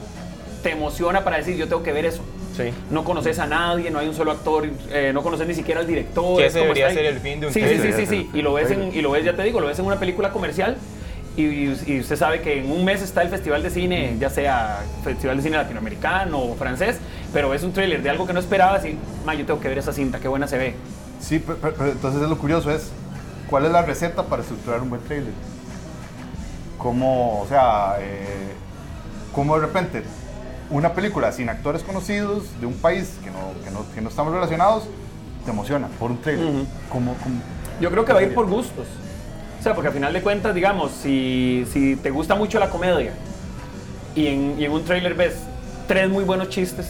te 0.61 0.71
emociona 0.71 1.23
para 1.23 1.38
decir 1.38 1.55
yo 1.55 1.67
tengo 1.67 1.81
que 1.83 1.94
ver 1.94 2.05
eso. 2.05 2.23
Sí. 2.57 2.71
No 2.91 3.03
conoces 3.03 3.39
a 3.39 3.47
nadie, 3.47 3.89
no 3.89 4.00
hay 4.00 4.07
un 4.07 4.13
solo 4.13 4.31
actor, 4.31 4.69
eh, 4.91 5.11
no 5.13 5.23
conoces 5.23 5.47
ni 5.47 5.55
siquiera 5.55 5.79
al 5.79 5.88
director. 5.88 6.38
Que 6.38 6.45
es 6.45 6.53
ese 6.53 6.59
debería 6.59 6.91
ser 6.91 7.05
el 7.05 7.19
fin 7.19 7.39
de 7.39 7.47
un 7.47 7.53
sí, 7.53 7.61
sí, 7.61 7.65
trailer. 7.65 7.94
sí, 7.94 8.05
sí, 8.05 8.05
sí. 8.05 8.29
Y 8.33 8.41
lo 8.41 8.53
ves 8.53 8.69
en, 8.69 8.94
y 8.94 9.01
lo 9.01 9.11
ves, 9.11 9.25
ya 9.25 9.33
te 9.35 9.44
digo, 9.44 9.59
lo 9.59 9.67
ves 9.67 9.79
en 9.79 9.85
una 9.85 10.00
película 10.00 10.31
comercial 10.31 10.77
y, 11.35 11.44
y 11.91 12.00
usted 12.00 12.15
sabe 12.15 12.41
que 12.41 12.59
en 12.59 12.71
un 12.71 12.85
mes 12.85 13.01
está 13.01 13.21
el 13.21 13.30
festival 13.30 13.63
de 13.63 13.69
cine, 13.69 14.15
ya 14.19 14.30
sea 14.30 14.83
festival 15.03 15.38
de 15.38 15.44
cine 15.44 15.57
latinoamericano 15.57 16.39
o 16.39 16.56
francés, 16.56 16.97
pero 17.33 17.50
ves 17.50 17.63
un 17.63 17.74
tráiler 17.74 18.03
de 18.03 18.09
algo 18.09 18.27
que 18.27 18.33
no 18.33 18.39
esperabas 18.39 18.85
y, 18.85 18.97
ma, 19.25 19.33
yo 19.33 19.45
tengo 19.45 19.59
que 19.59 19.68
ver 19.68 19.77
esa 19.80 19.94
cinta, 19.94 20.19
qué 20.19 20.27
buena 20.27 20.47
se 20.47 20.57
ve. 20.57 20.75
Sí, 21.19 21.39
pero, 21.39 21.57
pero- 21.59 21.91
entonces 21.91 22.21
es 22.21 22.30
lo 22.30 22.38
curioso 22.38 22.69
es, 22.71 22.91
¿cuál 23.50 23.65
es 23.65 23.71
la 23.71 23.81
receta 23.81 24.24
para 24.24 24.41
estructurar 24.44 24.81
un 24.81 24.89
buen 24.89 25.01
trailer? 25.03 25.33
¿Cómo, 26.77 27.41
o 27.41 27.47
sea, 27.47 27.95
eh, 28.00 28.53
cómo 29.33 29.56
de 29.56 29.62
repente 29.65 30.03
una 30.69 30.94
película 30.94 31.31
sin 31.31 31.50
actores 31.50 31.81
conocidos 31.83 32.44
de 32.59 32.65
un 32.65 32.74
país 32.74 33.12
que 33.24 33.29
no, 33.31 33.53
que 33.63 33.71
no, 33.71 33.86
que 33.94 34.01
no 34.01 34.09
estamos 34.09 34.33
relacionados 34.33 34.83
te 35.45 35.51
emociona 35.51 35.88
por 36.00 36.12
un. 36.12 36.18
¿Cómo- 36.89 37.15
cómo- 37.21 37.41
Yo 37.81 37.89
creo 37.91 38.06
que 38.06 38.13
va 38.13 38.19
a 38.19 38.24
ir 38.24 38.33
por 38.33 38.47
gustos. 38.47 38.86
O 39.63 39.65
sea, 39.65 39.74
porque 39.75 39.88
al 39.88 39.94
final 39.94 40.12
de 40.12 40.21
cuentas, 40.21 40.54
digamos, 40.54 40.92
si, 40.92 41.65
si 41.71 41.95
te 41.95 42.10
gusta 42.10 42.36
mucho 42.36 42.60
la 42.60 42.69
comedia 42.69 43.13
y 44.13 44.27
en, 44.27 44.56
y 44.60 44.65
en 44.65 44.71
un 44.74 44.83
tráiler 44.83 45.13
ves 45.13 45.36
tres 45.88 46.10
muy 46.10 46.25
buenos 46.25 46.50
chistes, 46.50 46.86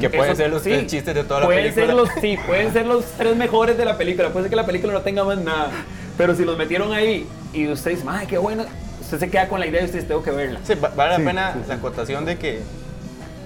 Que 0.00 0.10
pueden 0.10 0.32
Eso- 0.32 0.36
ser 0.42 0.50
los 0.50 0.62
sí, 0.64 0.70
tres 0.70 0.86
chistes 0.88 1.14
de 1.14 1.22
toda 1.22 1.38
la 1.38 1.46
pueden 1.46 1.62
película. 1.74 1.86
Ser 1.86 1.94
los, 1.94 2.08
sí, 2.20 2.36
pueden 2.44 2.72
ser 2.72 2.86
los 2.86 3.04
tres 3.16 3.36
mejores 3.36 3.78
de 3.78 3.84
la 3.84 3.96
película. 3.96 4.30
Puede 4.30 4.46
ser 4.46 4.50
que 4.50 4.56
la 4.56 4.66
película 4.66 4.92
no 4.92 5.02
tenga 5.02 5.22
más 5.22 5.38
nada. 5.38 5.70
Pero 6.16 6.34
si 6.34 6.44
los 6.44 6.58
metieron 6.58 6.92
ahí 6.92 7.24
y 7.52 7.68
usted 7.68 7.92
dice, 7.92 8.02
¡ay, 8.08 8.26
qué 8.26 8.36
bueno! 8.38 8.64
Usted 9.00 9.20
se 9.20 9.30
queda 9.30 9.46
con 9.48 9.60
la 9.60 9.68
idea 9.68 9.82
y 9.82 9.84
usted 9.84 9.98
dice, 9.98 10.08
tengo 10.08 10.24
que 10.24 10.32
verla. 10.32 10.58
Sí, 10.64 10.74
va- 10.74 10.88
vale 10.88 11.14
Sí, 11.14 11.22
la 11.22 11.28
pena 11.30 11.56
la 11.68 11.74
acotación 11.74 12.24
de 12.24 12.36
que 12.36 12.62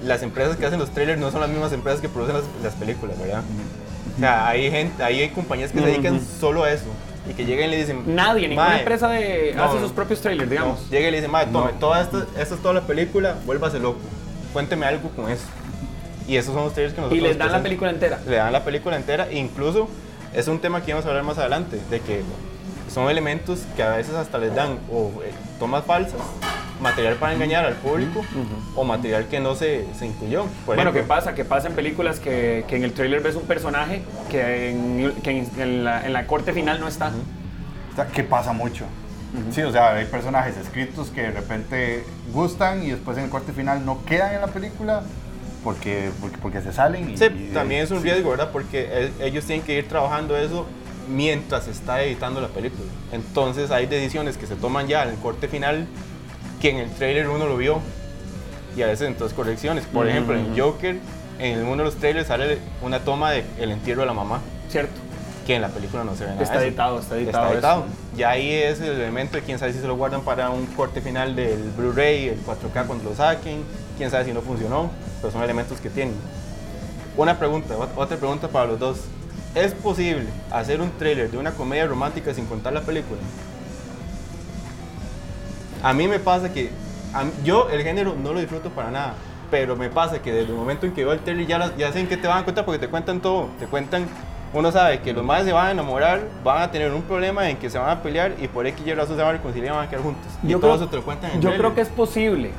las 0.02 0.22
empresas 0.22 0.56
que 0.56 0.64
hacen 0.64 0.78
los 0.78 0.90
trailers 0.92 1.20
no 1.20 1.30
son 1.30 1.42
las 1.42 1.50
mismas 1.50 1.74
empresas 1.74 2.00
que 2.00 2.08
producen 2.08 2.36
las, 2.36 2.44
las 2.62 2.72
películas, 2.72 3.18
¿verdad? 3.20 3.42
O 4.16 4.18
sea, 4.18 4.48
hay 4.48 4.70
gente, 4.70 5.02
hay 5.04 5.28
compañías 5.28 5.70
que 5.72 5.78
se 5.80 5.84
dedican 5.84 6.18
solo 6.40 6.64
a 6.64 6.72
eso 6.72 6.86
y 7.28 7.34
que 7.34 7.44
llegan 7.44 7.68
y 7.68 7.70
le 7.70 7.76
dicen 7.78 8.02
Nadie, 8.14 8.48
ninguna 8.48 8.68
"Mae, 8.68 8.78
empresa 8.80 9.08
de, 9.08 9.52
no, 9.54 9.64
hace 9.64 9.80
sus 9.80 9.92
propios 9.92 10.20
trailers, 10.20 10.50
digamos. 10.50 10.80
No, 10.82 10.88
llega 10.90 11.08
y 11.08 11.10
le 11.10 11.16
dice, 11.18 11.28
madre, 11.28 11.48
tome, 11.52 11.72
toda 11.78 12.02
esta, 12.02 12.26
esta 12.38 12.54
es 12.54 12.62
toda 12.62 12.74
la 12.74 12.80
película, 12.82 13.36
vuélvase 13.46 13.78
loco. 13.78 14.00
Cuénteme 14.52 14.86
algo 14.86 15.08
con 15.10 15.30
eso. 15.30 15.44
Y 16.26 16.36
esos 16.36 16.54
son 16.54 16.64
los 16.64 16.72
trailers 16.74 16.94
que 16.94 17.00
y 17.00 17.04
nosotros 17.04 17.28
les 17.28 17.38
dan 17.38 17.52
la 17.52 17.62
película 17.62 17.90
entera. 17.90 18.20
Le 18.26 18.36
dan 18.36 18.52
la 18.52 18.64
película 18.64 18.96
entera, 18.96 19.28
e 19.30 19.38
incluso 19.38 19.88
es 20.34 20.48
un 20.48 20.58
tema 20.60 20.82
que 20.82 20.92
vamos 20.92 21.06
a 21.06 21.10
hablar 21.10 21.24
más 21.24 21.38
adelante, 21.38 21.80
de 21.90 22.00
que 22.00 22.22
son 22.92 23.08
elementos 23.10 23.60
que 23.76 23.82
a 23.82 23.90
veces 23.96 24.14
hasta 24.14 24.38
les 24.38 24.54
dan 24.54 24.78
o 24.92 25.10
eh, 25.24 25.32
tomas 25.58 25.84
falsas, 25.84 26.20
material 26.82 27.14
para 27.14 27.32
engañar 27.34 27.64
al 27.64 27.74
público 27.74 28.24
o 28.76 28.84
material 28.84 29.26
que 29.28 29.40
no 29.40 29.54
se, 29.54 29.86
se 29.98 30.06
incluyó. 30.06 30.44
Por 30.66 30.74
bueno, 30.76 30.92
¿qué 30.92 31.02
pasa? 31.02 31.34
Que 31.34 31.44
pasa 31.44 31.68
en 31.68 31.74
películas 31.74 32.20
que, 32.20 32.64
que 32.68 32.76
en 32.76 32.84
el 32.84 32.92
trailer 32.92 33.22
ves 33.22 33.36
un 33.36 33.44
personaje 33.44 34.02
que 34.30 34.70
en, 34.70 35.14
que 35.22 35.30
en- 35.30 35.50
en 35.60 35.84
la, 35.84 36.04
en 36.06 36.12
la 36.12 36.26
corte 36.26 36.52
final 36.52 36.80
no 36.80 36.88
está. 36.88 37.12
o 37.92 37.94
sea, 37.96 38.06
que 38.08 38.22
pasa 38.24 38.52
mucho? 38.52 38.84
Sí, 39.50 39.62
o 39.62 39.72
sea, 39.72 39.94
hay 39.94 40.04
personajes 40.04 40.58
escritos 40.58 41.08
que 41.08 41.22
de 41.22 41.30
repente 41.30 42.04
gustan 42.34 42.82
y 42.82 42.90
después 42.90 43.16
en 43.16 43.24
el 43.24 43.30
corte 43.30 43.52
final 43.54 43.86
no 43.86 44.04
quedan 44.04 44.34
en 44.34 44.42
la 44.42 44.48
película 44.48 45.02
porque, 45.64 46.10
porque, 46.20 46.36
porque 46.38 46.60
se 46.60 46.72
salen. 46.72 47.10
Y, 47.12 47.16
Sí, 47.16 47.24
y- 47.24 47.54
también 47.54 47.82
es 47.82 47.90
un 47.90 47.98
sí. 48.02 48.04
riesgo, 48.10 48.30
¿verdad? 48.30 48.50
Porque 48.52 49.10
ellos 49.20 49.46
tienen 49.46 49.64
que 49.64 49.78
ir 49.78 49.88
trabajando 49.88 50.36
eso 50.36 50.66
mientras 51.08 51.64
se 51.64 51.70
está 51.70 52.02
editando 52.02 52.40
la 52.42 52.48
película. 52.48 52.90
Entonces 53.10 53.70
hay 53.70 53.86
decisiones 53.86 54.36
que 54.36 54.46
se 54.46 54.54
toman 54.56 54.86
ya 54.86 55.02
en 55.04 55.10
el 55.10 55.16
corte 55.16 55.48
final 55.48 55.86
que 56.62 56.70
en 56.70 56.76
el 56.78 56.88
trailer 56.90 57.28
uno 57.28 57.46
lo 57.46 57.56
vio 57.58 57.80
y 58.76 58.82
a 58.82 58.86
veces 58.86 59.08
entonces 59.08 59.36
correcciones. 59.36 59.84
Por 59.84 60.06
Ujú, 60.06 60.10
ejemplo, 60.10 60.36
en. 60.38 60.56
Joker, 60.58 60.96
en 61.40 61.64
uno 61.66 61.78
de 61.78 61.84
los 61.84 61.96
trailers 61.96 62.28
sale 62.28 62.58
una 62.80 63.00
toma 63.00 63.32
del 63.32 63.70
entierro 63.72 64.02
de 64.02 64.06
la 64.06 64.14
mamá, 64.14 64.40
¿Cierto? 64.70 64.92
que 65.44 65.56
en 65.56 65.62
la 65.62 65.68
película 65.68 66.04
no 66.04 66.14
se 66.14 66.22
ve 66.24 66.30
nada. 66.30 66.42
Está 66.44 66.60
de 66.60 66.68
editado, 66.68 67.00
está 67.00 67.16
editado. 67.16 67.44
Está 67.46 67.52
editado. 67.54 67.84
Ya 68.16 68.30
ahí 68.30 68.52
es 68.52 68.80
el 68.80 68.92
elemento 68.92 69.36
de 69.36 69.42
quién 69.42 69.58
sabe 69.58 69.72
si 69.72 69.80
se 69.80 69.88
lo 69.88 69.96
guardan 69.96 70.22
para 70.22 70.50
un 70.50 70.66
corte 70.66 71.00
final 71.00 71.34
del 71.34 71.58
Blu-ray, 71.76 72.28
el 72.28 72.40
4K 72.46 72.86
cuando 72.86 73.10
lo 73.10 73.16
saquen, 73.16 73.64
quién 73.98 74.08
sabe 74.12 74.24
si 74.26 74.32
no 74.32 74.40
funcionó, 74.40 74.88
pero 75.20 75.32
son 75.32 75.42
elementos 75.42 75.80
que 75.80 75.90
tienen. 75.90 76.14
Una 77.16 77.38
pregunta, 77.40 77.74
ot- 77.76 77.88
otra 77.96 78.16
pregunta 78.16 78.46
para 78.48 78.66
los 78.66 78.78
dos. 78.78 78.98
¿Es 79.56 79.72
posible 79.74 80.26
hacer 80.52 80.80
un 80.80 80.92
tráiler 80.92 81.28
de 81.30 81.36
una 81.38 81.50
comedia 81.50 81.86
romántica 81.86 82.32
sin 82.32 82.46
contar 82.46 82.72
la 82.72 82.80
película? 82.82 83.18
A 85.82 85.92
mí 85.92 86.08
me 86.08 86.18
pasa 86.18 86.52
que 86.52 86.70
mí- 87.24 87.32
yo 87.44 87.68
el 87.70 87.82
género 87.82 88.14
no 88.20 88.32
lo 88.32 88.40
disfruto 88.40 88.70
para 88.70 88.90
nada, 88.90 89.14
pero 89.50 89.76
me 89.76 89.88
pasa 89.90 90.20
que 90.22 90.32
desde 90.32 90.50
el 90.50 90.56
momento 90.56 90.86
en 90.86 90.92
que 90.92 91.04
veo 91.04 91.12
el 91.12 91.20
tráiler 91.20 91.46
ya, 91.46 91.58
las- 91.58 91.76
ya 91.76 91.92
sé 91.92 92.00
en 92.00 92.06
qué 92.08 92.16
te 92.16 92.28
van 92.28 92.38
a 92.38 92.44
contar 92.44 92.64
porque 92.64 92.78
te 92.78 92.88
cuentan 92.88 93.20
todo, 93.20 93.48
te 93.58 93.66
cuentan 93.66 94.06
uno 94.54 94.70
sabe 94.70 95.00
que 95.00 95.14
los 95.14 95.24
madres 95.24 95.46
se 95.46 95.52
van 95.52 95.68
a 95.68 95.70
enamorar, 95.70 96.20
van 96.44 96.60
a 96.62 96.70
tener 96.70 96.92
un 96.92 97.00
problema 97.02 97.48
en 97.48 97.56
que 97.56 97.70
se 97.70 97.78
van 97.78 97.88
a 97.88 98.02
pelear 98.02 98.32
y 98.38 98.48
por 98.48 98.66
X 98.66 98.86
y 98.86 98.92
razón 98.92 99.16
se 99.16 99.22
van 99.22 99.30
a 99.30 99.38
reconciliar 99.38 99.72
y 99.72 99.76
van 99.76 99.86
a 99.86 99.90
quedar 99.90 100.02
juntos. 100.04 100.26
y 100.42 100.48
Yo 100.48 100.58
todo 100.60 100.72
creo- 100.72 100.82
eso 100.82 100.90
te 100.90 100.96
lo 100.96 101.02
cuentan 101.04 101.30
en 101.30 101.36
Yo 101.36 101.48
trailer. 101.48 101.58
creo 101.60 101.74
que 101.74 101.80
es 101.80 101.88
posible, 101.88 102.50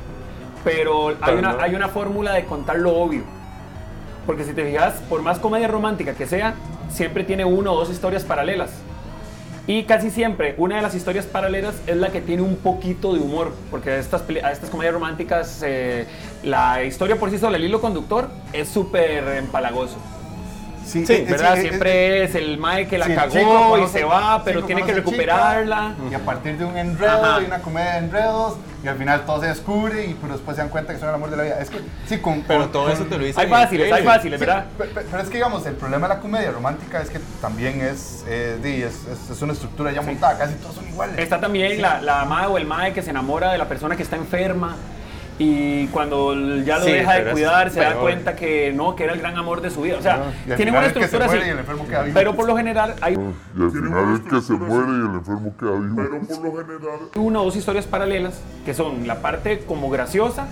pero, 0.64 1.08
hay, 1.10 1.14
Pero 1.24 1.38
una, 1.38 1.52
no. 1.52 1.60
hay 1.60 1.74
una 1.76 1.88
fórmula 1.88 2.32
de 2.32 2.44
contar 2.46 2.76
lo 2.78 2.96
obvio. 2.96 3.22
Porque 4.26 4.42
si 4.44 4.52
te 4.54 4.64
fijas, 4.64 4.94
por 5.08 5.22
más 5.22 5.38
comedia 5.38 5.68
romántica 5.68 6.14
que 6.14 6.26
sea, 6.26 6.54
siempre 6.88 7.22
tiene 7.24 7.44
una 7.44 7.70
o 7.70 7.76
dos 7.76 7.90
historias 7.90 8.24
paralelas. 8.24 8.70
Y 9.66 9.84
casi 9.84 10.10
siempre 10.10 10.54
una 10.58 10.76
de 10.76 10.82
las 10.82 10.94
historias 10.94 11.24
paralelas 11.24 11.74
es 11.86 11.96
la 11.96 12.10
que 12.10 12.20
tiene 12.20 12.42
un 12.42 12.56
poquito 12.56 13.14
de 13.14 13.20
humor, 13.20 13.54
porque 13.70 13.90
a 13.92 13.96
estas, 13.96 14.22
a 14.42 14.52
estas 14.52 14.68
comedias 14.68 14.92
románticas 14.92 15.62
eh, 15.64 16.06
la 16.42 16.84
historia 16.84 17.16
por 17.16 17.30
sí 17.30 17.38
sola, 17.38 17.56
el 17.56 17.64
hilo 17.64 17.80
conductor, 17.80 18.28
es 18.52 18.68
súper 18.68 19.26
empalagoso. 19.38 19.96
Sí, 20.84 21.06
Sí, 21.06 21.14
eh, 21.14 21.26
¿Verdad? 21.28 21.54
sí, 21.54 21.60
eh, 21.60 21.62
Siempre 21.68 21.92
eh, 22.18 22.24
es 22.24 22.34
el 22.34 22.58
mae 22.58 22.86
que 22.86 22.98
la 22.98 23.06
sí, 23.06 23.14
cagó 23.14 23.32
chico 23.32 23.78
y 23.78 23.88
se 23.88 24.04
va, 24.04 24.42
pero 24.44 24.64
tiene 24.64 24.82
que 24.82 24.88
chica, 24.88 24.98
recuperarla. 24.98 25.94
Y 26.10 26.14
a 26.14 26.18
partir 26.18 26.58
de 26.58 26.66
un 26.66 26.76
enredo 26.76 27.24
Ajá. 27.24 27.40
y 27.40 27.46
una 27.46 27.60
comedia 27.60 27.92
de 27.92 27.98
enredos, 28.00 28.56
y 28.84 28.88
al 28.88 28.96
final 28.98 29.24
todo 29.24 29.40
se 29.40 29.46
descubre, 29.46 30.04
y 30.04 30.14
pero 30.14 30.34
después 30.34 30.56
se 30.56 30.62
dan 30.62 30.68
cuenta 30.68 30.92
que 30.92 30.98
son 31.00 31.08
el 31.08 31.14
amor 31.14 31.30
de 31.30 31.36
la 31.38 31.42
vida. 31.44 31.58
Es 31.58 31.70
que, 31.70 31.80
sí, 32.06 32.18
con. 32.18 32.42
Pero 32.42 32.60
con- 32.64 32.72
todo 32.72 32.82
con- 32.84 32.92
eso 32.92 33.04
te 33.04 33.16
lo 33.16 33.24
dice 33.24 33.40
Hay 33.40 33.48
fáciles, 33.48 33.90
hay 33.92 34.04
fáciles, 34.04 34.38
Sí, 34.38 34.46
¿verdad? 34.46 34.66
pe- 34.76 34.84
pe- 34.84 35.00
pero 35.10 35.22
es 35.22 35.28
que, 35.28 35.34
digamos, 35.36 35.64
el 35.66 35.74
problema 35.74 36.06
de 36.08 36.14
la 36.14 36.20
comedia 36.20 36.50
romántica 36.50 37.00
es 37.00 37.08
que 37.08 37.18
también 37.40 37.80
es, 37.80 38.24
eh, 38.28 38.58
di, 38.62 38.82
es, 38.82 39.06
es- 39.10 39.30
es 39.30 39.42
una 39.42 39.54
estructura 39.54 39.90
ya 39.92 40.02
montada, 40.02 40.36
casi 40.36 40.54
todos 40.56 40.74
son 40.74 40.86
iguales. 40.88 41.18
Está 41.18 41.40
también 41.40 41.80
la, 41.80 42.02
la 42.02 42.24
mae 42.26 42.46
o 42.46 42.58
el 42.58 42.66
mae 42.66 42.92
que 42.92 43.00
se 43.02 43.10
enamora 43.10 43.52
de 43.52 43.58
la 43.58 43.68
persona 43.68 43.96
que 43.96 44.02
está 44.02 44.16
enferma 44.16 44.76
y 45.38 45.88
cuando 45.88 46.34
ya 46.62 46.78
lo 46.78 46.84
Sí, 46.84 46.92
deja 46.92 47.14
de 47.14 47.20
es 47.26 47.32
cuidar 47.32 47.70
se 47.70 47.80
da 47.80 47.88
peor. 47.90 48.00
cuenta 48.02 48.36
que 48.36 48.72
no, 48.72 48.94
que 48.94 49.02
era 49.04 49.12
el 49.14 49.18
gran 49.18 49.36
amor 49.36 49.60
de 49.62 49.70
su 49.70 49.82
vida. 49.82 49.96
O 49.98 50.02
sea, 50.02 50.32
tienen 50.44 50.58
final 50.58 50.74
una 50.74 50.80
que 50.82 50.86
estructura 51.00 51.26
muere 51.26 51.40
así. 51.40 51.48
y 51.48 51.52
el 51.52 51.58
enfermo 51.58 51.86
queda 51.88 52.02
vivo. 52.02 52.14
Pero 52.14 52.34
por 52.36 52.46
lo 52.46 52.56
general 52.56 52.94
hay 53.00 53.14
Y 53.14 53.62
al 53.62 53.70
final 53.72 54.14
el 54.14 54.22
que 54.30 54.40
se 54.40 54.52
muere 54.52 54.92
y 54.92 54.94
el 54.94 55.14
enfermo 55.16 55.54
queda 55.58 55.70
vivo. 55.72 55.96
Pero 55.96 56.10
por 56.22 56.44
lo 56.44 56.56
general. 56.56 56.98
una 57.16 57.40
o 57.40 57.44
dos 57.44 57.56
historias 57.56 57.86
paralelas 57.86 58.40
que 58.64 58.74
son 58.74 59.06
la 59.08 59.16
parte 59.22 59.60
como 59.66 59.90
graciosa 59.90 60.46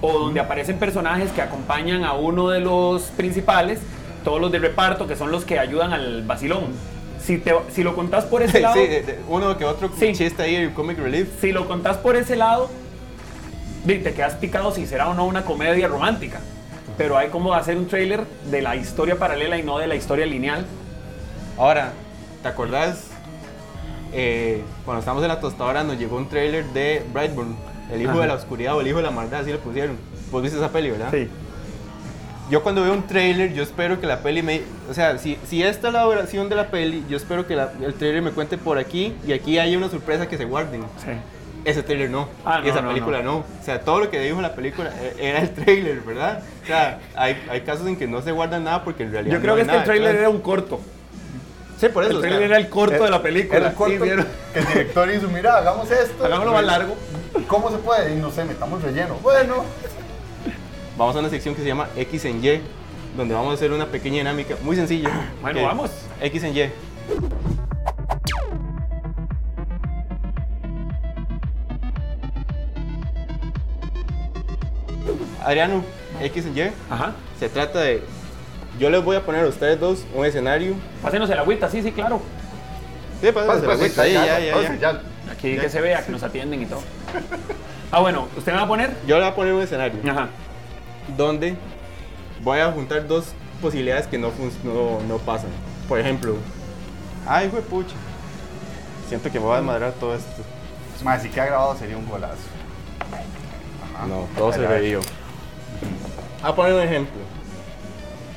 o 0.00 0.12
donde 0.18 0.38
aparecen 0.40 0.78
personajes 0.78 1.30
que 1.32 1.42
acompañan 1.42 2.04
a 2.04 2.12
uno 2.14 2.48
de 2.48 2.60
los 2.60 3.02
principales, 3.16 3.80
todos 4.24 4.40
los 4.40 4.52
de 4.52 4.58
reparto 4.60 5.06
que 5.08 5.16
son 5.16 5.30
los 5.32 5.44
que 5.44 5.58
ayudan 5.58 5.92
al 5.92 6.22
vacilón. 6.24 6.66
Si, 7.20 7.38
te, 7.38 7.54
si 7.72 7.82
lo 7.84 7.94
contás 7.94 8.24
por 8.24 8.42
ese 8.42 8.52
Sí, 8.58 8.62
lado, 8.62 8.74
sí, 8.74 8.80
de- 8.86 9.18
uno 9.28 9.56
que 9.56 9.64
otro 9.64 9.90
Sí. 9.96 10.12
chiste 10.12 10.42
ahí, 10.42 10.54
el 10.56 10.72
comic 10.74 10.98
relief. 10.98 11.28
si 11.40 11.52
lo 11.52 11.66
contás 11.68 11.96
por 11.98 12.16
ese 12.16 12.34
lado, 12.36 12.68
te 13.86 14.12
quedas 14.14 14.34
picado 14.34 14.72
si 14.72 14.86
será 14.86 15.08
o 15.08 15.14
no 15.14 15.24
una 15.26 15.44
comedia 15.44 15.88
romántica. 15.88 16.40
Pero 16.98 17.16
hay 17.16 17.28
como 17.28 17.54
hacer 17.54 17.76
un 17.76 17.86
trailer 17.88 18.24
de 18.50 18.62
la 18.62 18.76
historia 18.76 19.18
paralela 19.18 19.58
y 19.58 19.62
no 19.62 19.78
de 19.78 19.86
la 19.86 19.94
historia 19.94 20.26
lineal. 20.26 20.66
Ahora, 21.58 21.92
¿te 22.42 22.48
acordás? 22.48 23.08
Eh, 24.12 24.62
cuando 24.84 24.98
estábamos 25.00 25.22
en 25.24 25.28
la 25.28 25.40
tostadora 25.40 25.84
nos 25.84 25.98
llegó 25.98 26.16
un 26.18 26.28
trailer 26.28 26.64
de 26.66 27.02
Brightburn, 27.12 27.56
el 27.92 28.02
hijo 28.02 28.10
Ajá. 28.10 28.20
de 28.20 28.26
la 28.26 28.34
oscuridad 28.34 28.76
o 28.76 28.80
el 28.82 28.88
hijo 28.88 28.98
de 28.98 29.04
la 29.04 29.10
maldad, 29.10 29.40
así 29.40 29.50
le 29.50 29.58
pusieron. 29.58 29.96
Vos 30.30 30.42
viste 30.42 30.58
esa 30.58 30.70
peli, 30.70 30.90
¿verdad? 30.90 31.10
Yo 32.50 32.62
cuando 32.62 32.82
veo 32.82 32.92
un 32.92 33.06
trailer, 33.06 33.54
yo 33.54 33.62
espero 33.62 33.98
que 34.00 34.06
la 34.06 34.18
peli 34.22 34.42
me... 34.42 34.60
O 34.90 34.92
sea, 34.94 35.16
si, 35.16 35.38
si 35.48 35.62
esta 35.62 35.88
es 35.88 35.94
la 35.94 36.02
duración 36.02 36.50
de 36.50 36.56
la 36.56 36.66
peli, 36.68 37.02
yo 37.08 37.16
espero 37.16 37.46
que 37.46 37.56
la- 37.56 37.72
el 37.82 37.94
trailer 37.94 38.20
me 38.20 38.32
cuente 38.32 38.58
por 38.58 38.76
aquí 38.78 39.14
y 39.26 39.32
aquí 39.32 39.58
hay 39.58 39.74
una 39.76 39.88
sorpresa 39.88 40.28
que 40.28 40.36
se 40.36 40.44
guarden. 40.44 40.82
Sí. 41.02 41.12
Ese 41.64 41.82
trailer 41.82 42.10
no. 42.10 42.28
Ah, 42.44 42.58
y 42.60 42.66
no, 42.66 42.72
esa 42.72 42.80
no, 42.82 42.88
película 42.88 43.22
no. 43.22 43.36
O 43.38 43.44
sea, 43.64 43.80
todo 43.80 44.00
lo 44.00 44.10
que 44.10 44.18
dijo 44.20 44.36
en 44.36 44.42
la 44.42 44.54
película 44.54 44.90
eh, 45.00 45.14
era 45.18 45.40
el 45.40 45.50
trailer, 45.54 46.00
¿verdad? 46.00 46.42
O 46.62 46.66
sea, 46.66 46.98
hay, 47.14 47.40
hay 47.48 47.60
casos 47.60 47.86
en 47.86 47.96
que 47.96 48.06
no 48.08 48.20
se 48.22 48.32
guardan 48.32 48.64
nada 48.64 48.82
porque 48.84 49.04
en 49.04 49.12
realidad 49.12 49.36
Yo 49.36 49.40
creo 49.40 49.52
no 49.52 49.56
que 49.56 49.62
hay 49.62 49.66
es 49.66 49.68
que 49.68 49.72
el 49.72 49.76
nada 49.78 49.84
trailer 49.84 50.08
detrás. 50.08 50.20
era 50.22 50.30
un 50.30 50.40
corto. 50.40 50.80
Sí, 51.78 51.88
por 51.88 52.02
eso. 52.04 52.12
El 52.12 52.16
o 52.18 52.20
sea, 52.20 52.28
trailer 52.30 52.50
era 52.50 52.58
el 52.58 52.68
corto 52.68 53.04
de 53.04 53.10
la 53.10 53.22
película. 53.22 53.58
Era 53.58 53.68
el 53.68 53.74
corto 53.74 54.04
Sí, 54.04 54.10
que 54.52 54.58
el 54.58 54.66
director 54.66 55.10
hizo, 55.12 55.28
mira, 55.28 55.56
hagamos 55.58 55.90
esto. 55.90 56.24
Hagámoslo 56.24 56.52
más 56.52 56.64
largo. 56.64 56.96
¿Cómo 57.46 57.70
se 57.70 57.78
puede? 57.78 58.14
Y 58.14 58.16
no 58.18 58.30
sé, 58.30 58.44
metamos 58.44 58.82
relleno. 58.82 59.16
Bueno, 59.22 59.64
Vamos 60.96 61.16
a 61.16 61.20
una 61.20 61.30
sección 61.30 61.54
que 61.54 61.62
se 61.62 61.68
llama 61.68 61.88
X 61.96 62.24
en 62.26 62.44
Y, 62.44 62.60
donde 63.16 63.34
vamos 63.34 63.52
a 63.52 63.54
hacer 63.54 63.72
una 63.72 63.86
pequeña 63.86 64.18
dinámica 64.18 64.56
muy 64.62 64.76
sencilla. 64.76 65.10
Bueno, 65.40 65.62
vamos. 65.62 65.90
X 66.20 66.42
en 66.44 66.56
Y. 66.56 66.70
Adriano, 75.44 75.84
X 76.20 76.46
en 76.46 76.56
Y, 76.56 76.70
Ajá. 76.90 77.12
se 77.38 77.48
trata 77.48 77.80
de... 77.80 78.02
Yo 78.78 78.88
les 78.90 79.04
voy 79.04 79.16
a 79.16 79.24
poner 79.24 79.44
a 79.44 79.48
ustedes 79.48 79.78
dos 79.78 80.04
un 80.14 80.24
escenario. 80.24 80.74
Pásenos 81.02 81.28
el 81.28 81.38
agüita, 81.38 81.68
sí, 81.68 81.82
sí, 81.82 81.92
claro. 81.92 82.22
Sí, 83.20 83.30
pásense 83.30 83.66
la 83.66 83.76
vuelta, 83.76 84.02
ahí, 84.02 84.12
ya, 84.14 84.38
ya, 84.38 84.62
ya. 84.62 84.78
ya. 84.78 85.02
Aquí 85.30 85.56
que 85.56 85.68
se 85.68 85.80
vea, 85.80 86.04
que 86.04 86.10
nos 86.10 86.22
atienden 86.22 86.62
y 86.62 86.66
todo. 86.66 86.82
Ah, 87.90 88.00
bueno, 88.00 88.28
¿usted 88.36 88.52
me 88.52 88.58
va 88.58 88.64
a 88.64 88.68
poner? 88.68 88.90
Yo 89.06 89.16
le 89.16 89.22
voy 89.22 89.32
a 89.32 89.34
poner 89.34 89.52
un 89.52 89.62
escenario 89.62 90.00
Ajá. 90.10 90.28
donde 91.16 91.56
voy 92.42 92.58
a 92.58 92.72
juntar 92.72 93.06
dos 93.06 93.26
posibilidades 93.60 94.06
que 94.06 94.18
no, 94.18 94.32
no, 94.64 95.00
no 95.06 95.18
pasan. 95.18 95.50
Por 95.88 96.00
ejemplo, 96.00 96.36
ay, 97.26 97.48
güey, 97.48 97.62
pucha. 97.62 97.94
Siento 99.08 99.30
que 99.30 99.38
me 99.38 99.44
voy 99.44 99.54
a 99.54 99.56
desmadrar 99.58 99.92
todo 99.92 100.14
esto. 100.14 100.42
Más, 101.04 101.22
si 101.22 101.28
queda 101.28 101.46
grabado 101.46 101.76
sería 101.76 101.96
un 101.96 102.08
golazo. 102.08 102.36
No, 104.08 104.26
todo 104.36 104.52
se 104.52 104.66
revió. 104.66 105.00
A 106.42 106.54
poner 106.54 106.74
un 106.74 106.80
ejemplo. 106.82 107.20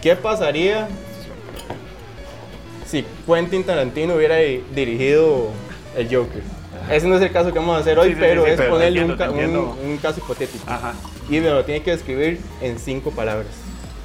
¿Qué 0.02 0.16
pasaría 0.16 0.88
si 2.86 3.04
Quentin 3.26 3.64
Tarantino 3.64 4.16
hubiera 4.16 4.38
di- 4.38 4.64
dirigido 4.74 5.50
el 5.98 6.06
Joker? 6.16 6.44
Ese 6.92 7.08
no 7.08 7.16
es 7.16 7.22
el 7.24 7.32
caso 7.32 7.52
que 7.52 7.58
vamos 7.58 7.78
a 7.78 7.80
hacer 7.80 7.98
hoy, 7.98 8.10
Sí, 8.10 8.16
pero 8.20 8.44
sí, 8.46 8.52
sí, 8.56 8.62
es 8.62 8.70
ponerle 8.70 9.04
un, 9.06 9.98
caso 9.98 10.20
hipotético. 10.20 10.70
Ajá. 10.70 10.94
Y 11.30 11.40
me 11.40 11.50
lo 11.50 11.66
tiene 11.66 11.82
que 11.82 11.92
describir 11.92 12.40
en 12.62 12.78
cinco 12.78 13.10
palabras. 13.12 13.48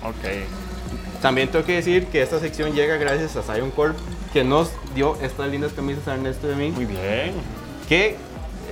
Ok. 0.03 1.21
También 1.21 1.49
tengo 1.49 1.67
que 1.67 1.75
decir 1.77 2.07
que 2.07 2.23
esta 2.23 2.39
sección 2.41 2.73
llega 2.73 2.97
gracias 2.97 3.37
a 3.37 3.43
Zion 3.43 3.71
Corp, 3.71 3.95
que 4.33 4.45
nos 4.45 4.71
dio 4.95 5.19
estas 5.21 5.51
lindas 5.51 5.73
camisas 5.75 6.09
a 6.09 6.15
Ernesto 6.15 6.51
a 6.51 6.57
mí. 6.57 6.71
Muy 6.71 6.87
bien. 6.87 7.33
Que 7.87 8.17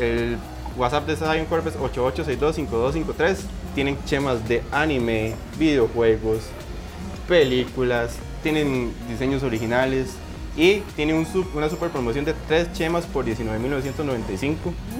el 0.00 0.38
WhatsApp 0.78 1.06
de 1.06 1.16
Zion 1.16 1.44
Corp 1.44 1.66
es 1.66 1.76
88625253. 1.76 3.36
Tienen 3.74 3.96
chemas 4.06 4.46
de 4.48 4.62
anime, 4.72 5.34
videojuegos, 5.58 6.40
películas, 7.28 8.16
tienen 8.42 8.92
diseños 9.08 9.42
originales 9.42 10.14
y 10.56 10.80
tienen 10.96 11.16
un 11.16 11.26
sup- 11.26 11.54
una 11.54 11.68
super 11.68 11.90
promoción 11.90 12.24
de 12.24 12.34
3 12.48 12.72
chemas 12.72 13.04
por 13.06 13.24
19.995. 13.24 14.56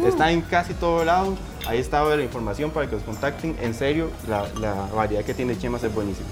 Está 0.07 0.31
en 0.31 0.43
casi 0.43 0.75
todo 0.75 1.05
lado. 1.05 1.37
Ahí 1.67 1.79
está 1.79 2.05
la 2.05 2.23
información 2.23 2.71
para 2.71 2.89
que 2.89 2.97
os 2.97 3.03
contacten. 3.03 3.57
En 3.61 3.75
serio, 3.75 4.11
la, 4.29 4.47
la 4.61 4.75
variedad 4.95 5.25
que 5.25 5.35
tiene 5.35 5.59
chemas 5.59 5.83
es 5.83 5.93
buenísima. 5.93 6.29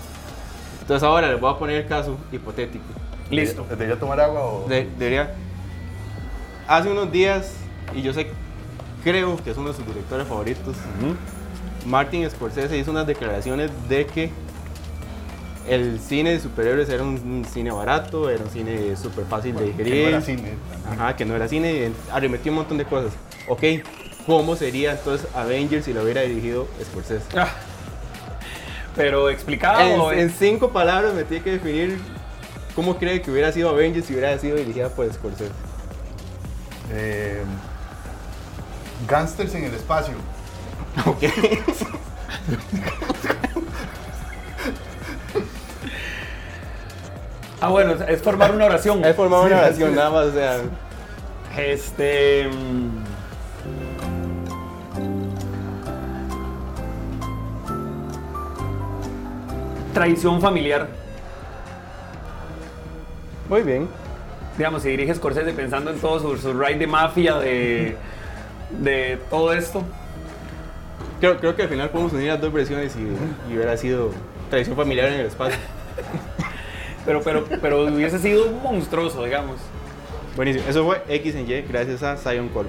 Entonces 0.80 1.02
ahora 1.02 1.30
les 1.32 1.40
voy 1.40 1.52
a 1.52 1.58
poner 1.58 1.76
el 1.82 1.86
caso 1.88 2.16
hipotético. 2.30 2.84
Listo. 3.30 3.66
¿Debería 3.68 3.98
tomar 3.98 4.20
agua 4.20 4.42
o.? 4.44 4.68
De- 4.68 4.88
debería. 4.98 5.34
Hace 6.68 6.88
unos 6.90 7.10
días, 7.10 7.52
y 7.94 8.02
yo 8.02 8.12
sé, 8.12 8.28
creo 9.02 9.36
que 9.42 9.50
es 9.50 9.56
uno 9.56 9.68
de 9.70 9.74
sus 9.74 9.86
directores 9.86 10.26
favoritos, 10.28 10.76
Martin 11.86 12.28
Scorsese 12.28 12.76
hizo 12.76 12.90
unas 12.90 13.06
declaraciones 13.06 13.70
de 13.88 14.06
que 14.06 14.30
el 15.68 15.98
cine 16.00 16.30
de 16.30 16.40
superhéroes 16.40 16.88
era 16.88 17.02
un, 17.02 17.44
cine 17.50 17.70
barato, 17.70 18.28
era 18.30 18.42
un 18.44 18.50
cine 18.50 18.96
súper 18.96 19.24
fácil 19.24 19.54
de 19.54 19.64
Que 19.64 19.70
no 19.70 19.76
digerir. 19.78 20.08
era 20.08 20.20
cine. 20.20 20.54
Ajá, 20.88 21.16
que 21.16 21.24
no 21.24 21.34
era 21.34 21.48
cine, 21.48 21.92
arremetió 22.12 22.52
un 22.52 22.58
montón 22.58 22.78
de 22.78 22.84
cosas. 22.84 23.12
Ok, 23.48 23.62
¿cómo 24.26 24.56
sería 24.56 24.92
entonces 24.92 25.28
Avengers 25.34 25.84
si 25.84 25.92
lo 25.92 26.02
hubiera 26.02 26.22
dirigido 26.22 26.66
Scorsese? 26.84 27.24
Ah. 27.36 27.48
Pero 28.94 29.28
explicado. 29.28 30.12
En 30.12 30.30
cinco 30.30 30.70
palabras 30.70 31.14
me 31.14 31.24
tiene 31.24 31.44
que 31.44 31.50
definir 31.52 31.98
cómo 32.74 32.96
cree 32.96 33.20
que 33.20 33.30
hubiera 33.30 33.52
sido 33.52 33.68
Avengers 33.68 34.06
si 34.06 34.12
hubiera 34.14 34.38
sido 34.38 34.56
dirigida 34.56 34.88
por 34.88 35.12
Scorsese. 35.12 35.50
Eh, 36.92 37.42
Gangsters 39.08 39.54
en 39.54 39.64
el 39.64 39.74
espacio. 39.74 40.14
Ok. 41.04 41.24
Ah, 47.60 47.68
bueno, 47.68 47.92
es 48.06 48.22
formar 48.22 48.52
una 48.52 48.66
oración. 48.66 49.02
Formado 49.14 49.44
Sí, 49.46 49.52
una 49.52 49.62
oración 49.62 49.94
nada 49.94 50.10
más, 50.10 50.26
o 50.26 50.32
sea, 50.32 50.56
Este. 51.56 52.48
mm, 52.48 53.04
Tradición 59.94 60.40
familiar. 60.40 60.88
muy 63.48 63.62
bien. 63.62 63.88
Digamos, 64.58 64.82
si 64.82 64.88
dirige 64.90 65.14
Scorsese 65.14 65.52
pensando 65.52 65.90
en 65.90 65.98
todo 66.00 66.18
su, 66.18 66.36
su 66.36 66.52
ride 66.58 66.78
de 66.78 66.86
mafia, 66.86 67.36
de, 67.36 67.96
de 68.70 69.18
todo 69.30 69.52
esto. 69.52 69.82
Creo, 71.20 71.38
creo 71.38 71.56
que 71.56 71.62
al 71.62 71.68
final 71.68 71.88
podemos 71.90 72.12
unir 72.12 72.28
las 72.28 72.40
dos 72.40 72.52
versiones 72.52 72.94
y, 72.96 73.00
y 73.50 73.56
hubiera 73.56 73.76
sido 73.76 74.10
tradición 74.50 74.76
familiar 74.76 75.08
en 75.08 75.20
el 75.20 75.26
espacio. 75.26 75.58
pero, 77.06 77.22
pero, 77.22 77.44
pero 77.60 77.84
hubiese 77.84 78.18
sido 78.18 78.50
monstruoso, 78.50 79.24
digamos. 79.24 79.56
Buenísimo. 80.36 80.66
Eso 80.68 80.84
fue 80.84 81.02
X 81.08 81.34
en 81.34 81.50
Y 81.50 81.62
gracias 81.62 82.02
a 82.02 82.16
Zion 82.16 82.50
Corp. 82.50 82.68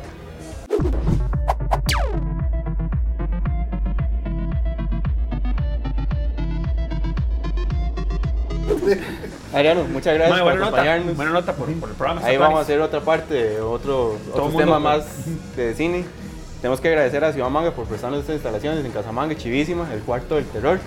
Adriano, 9.53 9.83
muchas 9.85 10.13
gracias 10.13 10.39
por 10.39 10.43
buena 10.43 10.59
nota, 10.59 10.67
acompañarnos. 10.67 11.15
buena 11.15 11.31
nota 11.31 11.53
por, 11.53 11.73
por 11.73 11.89
el 11.89 11.95
programa. 11.95 12.21
Ahí 12.23 12.37
vamos 12.37 12.59
a 12.59 12.61
hacer 12.61 12.79
otra 12.79 13.01
parte, 13.01 13.59
otro, 13.59 14.17
otro 14.31 14.49
tema 14.57 14.79
más 14.79 15.05
de 15.55 15.73
cine. 15.73 16.05
Tenemos 16.61 16.81
que 16.81 16.87
agradecer 16.87 17.23
a 17.23 17.31
Ciudad 17.33 17.49
Manga 17.49 17.71
por 17.71 17.85
prestarnos 17.85 18.21
estas 18.21 18.35
instalaciones 18.35 18.83
en 18.83 18.91
Casamanga, 18.91 19.35
chivísima, 19.35 19.87
el 19.93 19.99
cuarto 20.01 20.35
del 20.35 20.45
terror. 20.45 20.79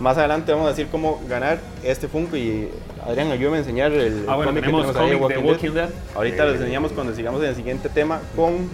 Más 0.00 0.18
adelante 0.18 0.50
vamos 0.52 0.66
a 0.66 0.70
decir 0.70 0.88
cómo 0.90 1.20
ganar 1.28 1.58
este 1.84 2.08
Funko 2.08 2.36
y 2.36 2.68
Adrián, 3.06 3.30
ayúdame 3.30 3.56
a 3.58 3.60
enseñar 3.60 3.92
el 3.92 4.24
Ah, 4.28 4.34
bueno, 4.34 4.50
cómic 4.50 4.64
que 4.64 4.70
tenemos 4.70 4.86
ahí 4.88 4.92
cómic 4.92 5.08
de 5.10 5.16
Walking 5.18 5.42
Dead. 5.44 5.52
Walking 5.52 5.70
Dead. 5.70 5.88
Ahorita 6.16 6.44
lo 6.46 6.54
enseñamos 6.54 6.92
cuando 6.92 7.14
sigamos 7.14 7.40
en 7.42 7.48
el 7.50 7.54
siguiente 7.54 7.88
tema 7.88 8.20
con 8.34 8.68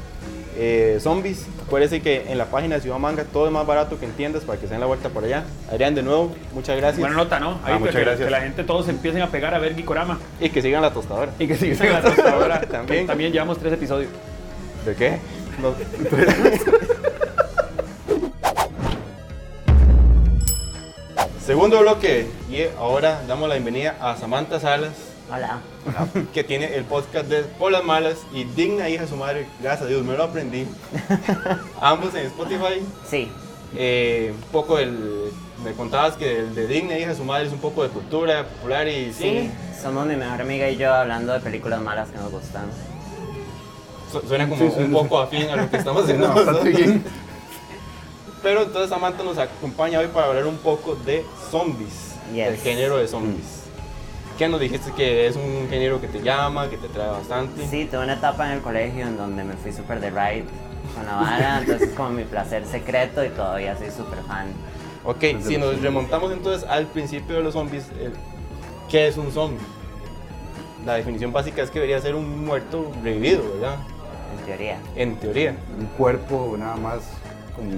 eh, 0.57 0.99
zombies. 1.01 1.47
Acuérdense 1.67 2.01
que 2.01 2.25
en 2.31 2.39
la 2.39 2.47
página 2.47 2.77
de 2.77 2.81
Ciudad 2.81 2.99
Manga 2.99 3.25
todo 3.25 3.47
es 3.47 3.53
más 3.53 3.67
barato 3.67 3.99
que 3.99 4.07
en 4.07 4.13
tiendas 4.13 4.45
para 4.45 4.59
que 4.59 4.67
se 4.67 4.73
den 4.73 4.81
la 4.81 4.87
vuelta 4.87 5.11
por 5.11 5.25
allá. 5.25 5.45
Adrián, 5.71 5.95
de 5.95 6.03
nuevo, 6.03 6.33
muchas 6.55 6.77
gracias. 6.79 7.01
Buena 7.01 7.17
nota, 7.17 7.39
¿no? 7.39 7.59
Ahí 7.65 7.75
Ah, 7.75 7.79
muchas 7.79 7.95
que, 7.97 8.01
gracias. 8.01 8.25
que 8.27 8.31
la 8.31 8.41
gente 8.41 8.65
todos 8.65 8.89
empiecen 8.89 9.21
a 9.21 9.29
pegar 9.29 9.55
a 9.55 9.59
ver 9.59 9.75
Gikorama. 9.75 10.19
Y 10.41 10.49
que 10.49 10.63
sigan 10.63 10.81
la 10.81 10.93
tostadora. 10.93 11.33
Y 11.39 11.47
que 11.47 11.55
sigan 11.57 11.93
la 11.93 12.01
tostadora. 12.15 12.61
También. 12.63 13.07
También 13.07 13.31
llevamos 13.33 13.59
tres 13.59 13.75
episodios. 13.75 14.11
¿De 14.87 14.95
qué? 14.95 15.19
No. 15.63 15.75
Segundo 21.45 21.81
bloque 21.81 22.27
y 22.51 22.63
ahora 22.79 23.23
damos 23.27 23.49
la 23.49 23.55
bienvenida 23.57 23.97
a 24.01 24.17
Samantha 24.17 24.61
Salas, 24.61 24.93
Hola. 25.31 25.59
que 26.33 26.45
tiene 26.45 26.75
el 26.77 26.85
podcast 26.85 27.27
de 27.29 27.43
Por 27.43 27.73
las 27.73 27.83
Malas 27.85 28.19
y 28.33 28.45
Digna 28.45 28.89
Hija 28.89 29.03
de 29.03 29.09
su 29.09 29.17
Madre, 29.17 29.47
gracias 29.61 29.87
a 29.87 29.89
Dios, 29.89 30.05
me 30.05 30.17
lo 30.17 30.25
aprendí. 30.25 30.67
Ambos 31.81 32.15
en 32.15 32.27
Spotify. 32.27 32.83
Sí, 33.09 33.31
Eh, 33.77 34.33
un 34.35 34.51
poco 34.51 34.79
el... 34.79 35.31
Me 35.65 35.73
contabas 35.73 36.17
que 36.17 36.39
el 36.41 36.55
de 36.55 36.67
Digna 36.67 36.99
Hija 36.99 37.11
de 37.11 37.17
su 37.17 37.25
Madre 37.25 37.47
es 37.47 37.53
un 37.53 37.61
poco 37.61 37.83
de 37.83 37.91
cultura 37.91 38.45
popular 38.45 38.89
y 38.89 39.13
sí. 39.13 39.23
cine. 39.23 39.51
Somos 39.81 40.07
mi 40.07 40.17
mejor 40.17 40.41
amiga 40.41 40.69
y 40.71 40.77
yo 40.77 40.93
hablando 40.95 41.33
de 41.35 41.41
películas 41.41 41.81
malas 41.83 42.09
que 42.11 42.17
nos 42.17 42.31
gustan. 42.31 42.65
Su- 44.11 44.21
Suena 44.27 44.49
como 44.49 44.57
Sí, 44.63 44.65
un 44.65 44.73
suena- 44.73 44.93
poco 44.99 45.19
afín 45.21 45.49
a 45.51 45.57
lo 45.57 45.71
que 45.71 45.77
estamos 45.77 46.03
haciendo 46.05 46.29
Bastante 46.29 46.53
nosotros. 46.53 46.77
bien. 46.77 47.05
Pero 48.43 48.63
entonces 48.63 48.89
Samantha 48.91 49.23
nos 49.23 49.37
acompaña 49.39 49.99
hoy 50.01 50.07
para 50.09 50.27
hablar 50.29 50.47
un 50.47 50.57
poco 50.59 50.95
de 50.97 51.25
zombies, 51.51 52.15
Yes. 52.35 52.49
el 52.49 52.57
género 52.57 52.97
de 52.97 53.07
zombies. 53.07 53.61
¿Qué 54.39 54.49
nos 54.49 54.59
dijiste 54.61 54.93
que 54.93 55.27
es 55.27 55.37
un 55.37 55.67
género 55.69 56.01
que 56.01 56.09
te 56.09 56.23
llama, 56.23 56.71
que 56.71 56.79
te 56.79 56.89
trae 56.89 57.09
bastante? 57.11 57.67
Sí, 57.69 57.85
tuve 57.91 58.05
una 58.05 58.15
etapa 58.15 58.47
en 58.47 58.53
el 58.53 58.61
colegio 58.63 59.07
en 59.07 59.17
donde 59.19 59.45
me 59.45 59.53
fui 59.55 59.71
súper 59.73 60.01
de 60.01 60.09
ride 60.11 60.45
con 60.95 61.05
la 61.05 61.15
vara, 61.17 61.59
entonces 61.61 61.91
es 61.91 61.95
como 61.95 62.09
mi 62.11 62.25
placer 62.25 62.65
secreto 62.65 63.23
y 63.23 63.29
todavía 63.29 63.77
soy 63.77 63.91
súper 63.91 64.21
fan. 64.27 64.47
Ok, 65.05 65.43
si 65.47 65.59
nos 65.59 65.81
remontamos 65.83 66.33
entonces 66.33 66.67
al 66.69 66.87
principio 66.87 67.37
de 67.37 67.43
los 67.43 67.53
zombies, 67.53 67.85
¿qué 68.89 69.09
es 69.09 69.19
un 69.19 69.31
zombie? 69.33 69.61
La 70.87 70.95
definición 70.95 71.31
básica 71.33 71.61
es 71.63 71.71
que 71.71 71.79
debería 71.79 72.01
ser 72.01 72.15
un 72.15 72.45
muerto 72.47 72.91
revivido, 73.05 73.43
¿verdad? 73.55 73.77
En 74.39 74.47
teoría. 74.47 74.79
En 74.97 75.17
teoría. 75.17 75.55
Un 75.79 75.87
cuerpo 75.87 76.55
nada 76.59 76.77
más 76.77 77.01
con 77.57 77.69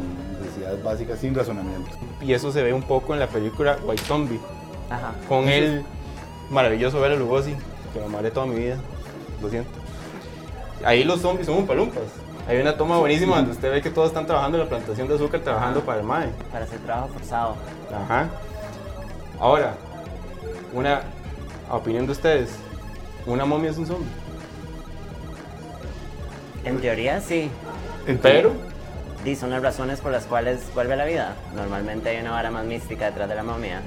necesidades 0.41 0.83
básicas 0.83 1.19
sin 1.19 1.35
razonamiento. 1.35 1.91
Y 2.21 2.33
eso 2.33 2.53
se 2.53 2.63
ve 2.63 2.73
un 2.73 2.83
poco 2.83 3.15
en 3.15 3.21
la 3.21 3.27
película 3.27 3.79
White 3.85 4.03
Zombie, 4.05 4.41
Ajá. 4.91 5.13
con 5.29 5.49
el 5.49 5.85
maravilloso 6.51 7.01
Bela 7.01 7.17
Lugosi, 7.17 7.55
que 7.93 7.99
me 7.99 8.07
amaré 8.07 8.31
toda 8.31 8.47
mi 8.47 8.57
vida, 8.57 8.77
lo 9.41 9.49
siento. 9.49 9.71
Ahí 10.85 11.05
los 11.05 11.21
zombies 11.21 11.47
son 11.47 11.59
un 11.59 11.67
palumpas. 11.67 12.03
Hay 12.49 12.59
una 12.61 12.77
toma 12.77 12.99
buenísima 12.99 13.37
donde 13.37 13.53
usted 13.53 13.71
ve 13.71 13.81
que 13.81 13.91
todos 13.91 14.09
están 14.09 14.27
trabajando 14.27 14.59
en 14.59 14.65
la 14.65 14.69
plantación 14.69 15.07
de 15.07 15.15
azúcar, 15.15 15.41
trabajando 15.41 15.81
para 15.83 16.01
el 16.01 16.07
MAE. 16.07 16.29
Para 16.51 16.65
hacer 16.65 16.81
trabajo 16.81 17.09
forzado. 17.09 17.57
Ajá. 17.95 18.29
Ahora, 19.39 19.75
una 20.73 21.03
opinión 21.71 22.07
de 22.07 22.13
ustedes. 22.13 22.51
¿Una 23.27 23.45
momia 23.45 23.71
es 23.71 23.79
un 23.79 23.87
zombie? 23.87 24.09
En 26.65 26.79
teoría 26.81 27.21
sí. 27.21 27.51
Pero, 28.23 28.53
Y 29.25 29.37
son 29.37 29.51
las 29.51 29.63
razones 29.63 30.01
por 30.01 30.11
las 30.11 30.25
cuales 30.25 30.61
vuelve 30.75 30.95
a 30.95 30.97
la 30.97 31.05
vida. 31.05 31.37
Normalmente 31.55 32.09
hay 32.09 32.21
una 32.21 32.33
vara 32.33 32.51
más 32.51 32.65
mística 32.65 33.07
detrás 33.07 33.29
de 33.29 33.35
la 33.37 33.43
momia. 33.45 33.81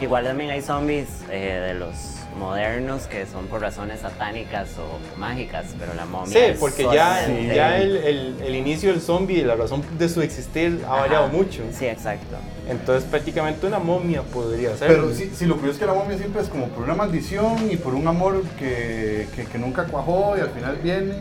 Igual 0.00 0.24
también 0.24 0.50
hay 0.50 0.60
zombies 0.62 1.08
eh, 1.30 1.62
de 1.68 1.74
los 1.74 1.94
modernos 2.38 3.06
que 3.06 3.26
son 3.26 3.46
por 3.46 3.60
razones 3.60 4.00
satánicas 4.00 4.70
o 4.78 4.98
mágicas, 5.18 5.66
pero 5.78 5.94
la 5.94 6.04
momia 6.04 6.32
sí, 6.32 6.38
es 6.38 6.58
porque 6.58 6.82
ya, 6.92 7.22
solamente- 7.22 7.54
ya 7.54 7.78
el, 7.78 7.96
el- 7.96 8.34
el 8.44 8.54
inicio 8.56 8.90
del 8.90 9.00
zombie, 9.00 9.44
la 9.44 9.54
razón 9.54 9.82
de 9.98 10.08
su 10.08 10.20
existir 10.20 10.80
ha 10.84 10.92
Ajá. 10.92 11.00
variado 11.02 11.28
mucho. 11.28 11.62
Sí, 11.72 11.86
exacto. 11.86 12.36
Entonces, 12.68 13.08
prácticamente 13.08 13.66
una 13.66 13.78
momia 13.78 14.22
podría 14.22 14.76
ser. 14.76 14.88
Pero 14.88 15.12
sí, 15.14 15.30
sí, 15.34 15.46
lo 15.46 15.54
curioso 15.56 15.74
es 15.74 15.80
que 15.80 15.86
la 15.86 15.94
momia 15.94 16.16
siempre 16.18 16.42
es 16.42 16.48
como 16.48 16.66
por 16.68 16.82
una 16.82 16.94
maldición 16.94 17.70
y 17.70 17.76
por 17.76 17.94
un 17.94 18.06
amor 18.08 18.42
que, 18.58 19.28
que, 19.36 19.44
que 19.44 19.58
nunca 19.58 19.84
cuajó 19.84 20.34
y 20.36 20.40
al 20.40 20.50
final 20.50 20.76
viene. 20.82 21.14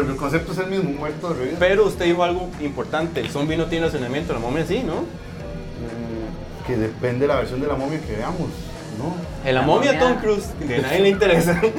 Pero 0.00 0.10
el 0.12 0.16
concepto 0.16 0.52
es 0.52 0.58
el 0.58 0.66
mismo, 0.66 0.90
un 0.90 0.96
muerto 0.96 1.28
de 1.28 1.34
revivir. 1.34 1.56
Pero 1.58 1.86
usted 1.86 2.04
dijo 2.06 2.22
algo 2.24 2.48
importante: 2.60 3.20
el 3.20 3.28
zombie 3.30 3.56
no 3.56 3.66
tiene 3.66 3.86
razonamiento, 3.86 4.32
la 4.32 4.38
momia 4.38 4.64
sí, 4.66 4.82
¿no? 4.84 5.02
Mm, 5.02 6.66
Que 6.66 6.76
depende 6.76 7.20
de 7.20 7.28
la 7.28 7.36
versión 7.36 7.60
de 7.60 7.66
la 7.66 7.74
momia 7.74 8.00
que 8.00 8.16
veamos, 8.16 8.48
¿no? 8.98 9.14
En 9.48 9.54
la, 9.54 9.60
La 9.60 9.66
momia, 9.66 9.92
momia- 9.92 10.00
Tom 10.08 10.16
Cruise, 10.20 10.46
que 10.66 10.76
a 10.76 10.78
nadie 10.82 11.00
le 11.00 11.08
interesa. 11.10 11.60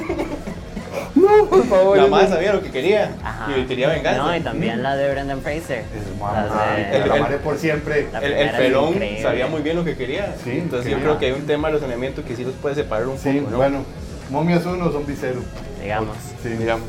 No, 1.14 1.46
por 1.46 1.64
favor. 1.66 1.96
La 1.96 2.06
madre 2.08 2.28
sabía 2.28 2.52
lo 2.52 2.62
que 2.62 2.70
quería 2.70 3.14
Ajá. 3.24 3.50
y 3.56 3.64
quería 3.64 3.88
venganza. 3.88 4.22
No, 4.22 4.36
y 4.36 4.40
también 4.40 4.82
la 4.82 4.96
de 4.96 5.10
Brendan 5.10 5.40
Fraser. 5.40 5.78
Es 5.80 6.18
mamá, 6.20 6.42
de- 6.76 6.96
el- 6.98 7.08
la 7.08 7.16
el- 7.28 7.36
por 7.36 7.56
siempre. 7.56 8.08
El, 8.22 8.32
el 8.32 8.50
pelón 8.50 8.94
sabía 9.22 9.46
muy 9.46 9.62
bien 9.62 9.76
lo 9.76 9.84
que 9.84 9.96
quería. 9.96 10.34
Sí, 10.44 10.50
Entonces 10.52 10.90
yo 10.90 10.98
creo 10.98 11.18
que 11.18 11.26
hay 11.26 11.32
un 11.32 11.46
tema 11.46 11.68
de 11.68 11.74
razonamiento 11.74 12.22
que 12.24 12.36
sí 12.36 12.44
los 12.44 12.52
puede 12.54 12.74
separar 12.74 13.06
un 13.08 13.16
Sí, 13.18 13.32
poco, 13.32 13.50
¿no? 13.50 13.56
bueno, 13.56 13.78
momias 14.30 14.64
uno, 14.66 14.90
zombies 14.92 15.18
cero. 15.20 15.40
digamos. 15.82 16.16
Sí, 16.42 16.50
Digamos. 16.50 16.86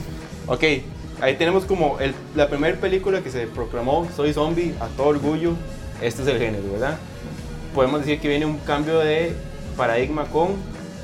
Ok, 0.48 0.64
ahí 1.22 1.36
tenemos 1.36 1.66
como 1.66 2.00
el- 2.00 2.16
la 2.36 2.48
primera 2.50 2.78
película 2.80 3.22
que 3.22 3.30
se 3.32 3.48
proclamó 3.48 4.08
Soy 4.16 4.34
Zombie 4.34 4.76
a 4.80 4.88
todo 4.88 5.08
orgullo. 5.08 5.54
Este 6.02 6.22
es 6.22 6.28
el 6.28 6.38
género, 6.40 6.64
¿verdad? 6.72 6.98
Podemos 7.74 8.02
decir 8.02 8.20
que 8.20 8.28
viene 8.28 8.46
un 8.46 8.58
cambio 8.60 9.00
de 9.00 9.36
paradigma 9.76 10.26
con 10.26 10.56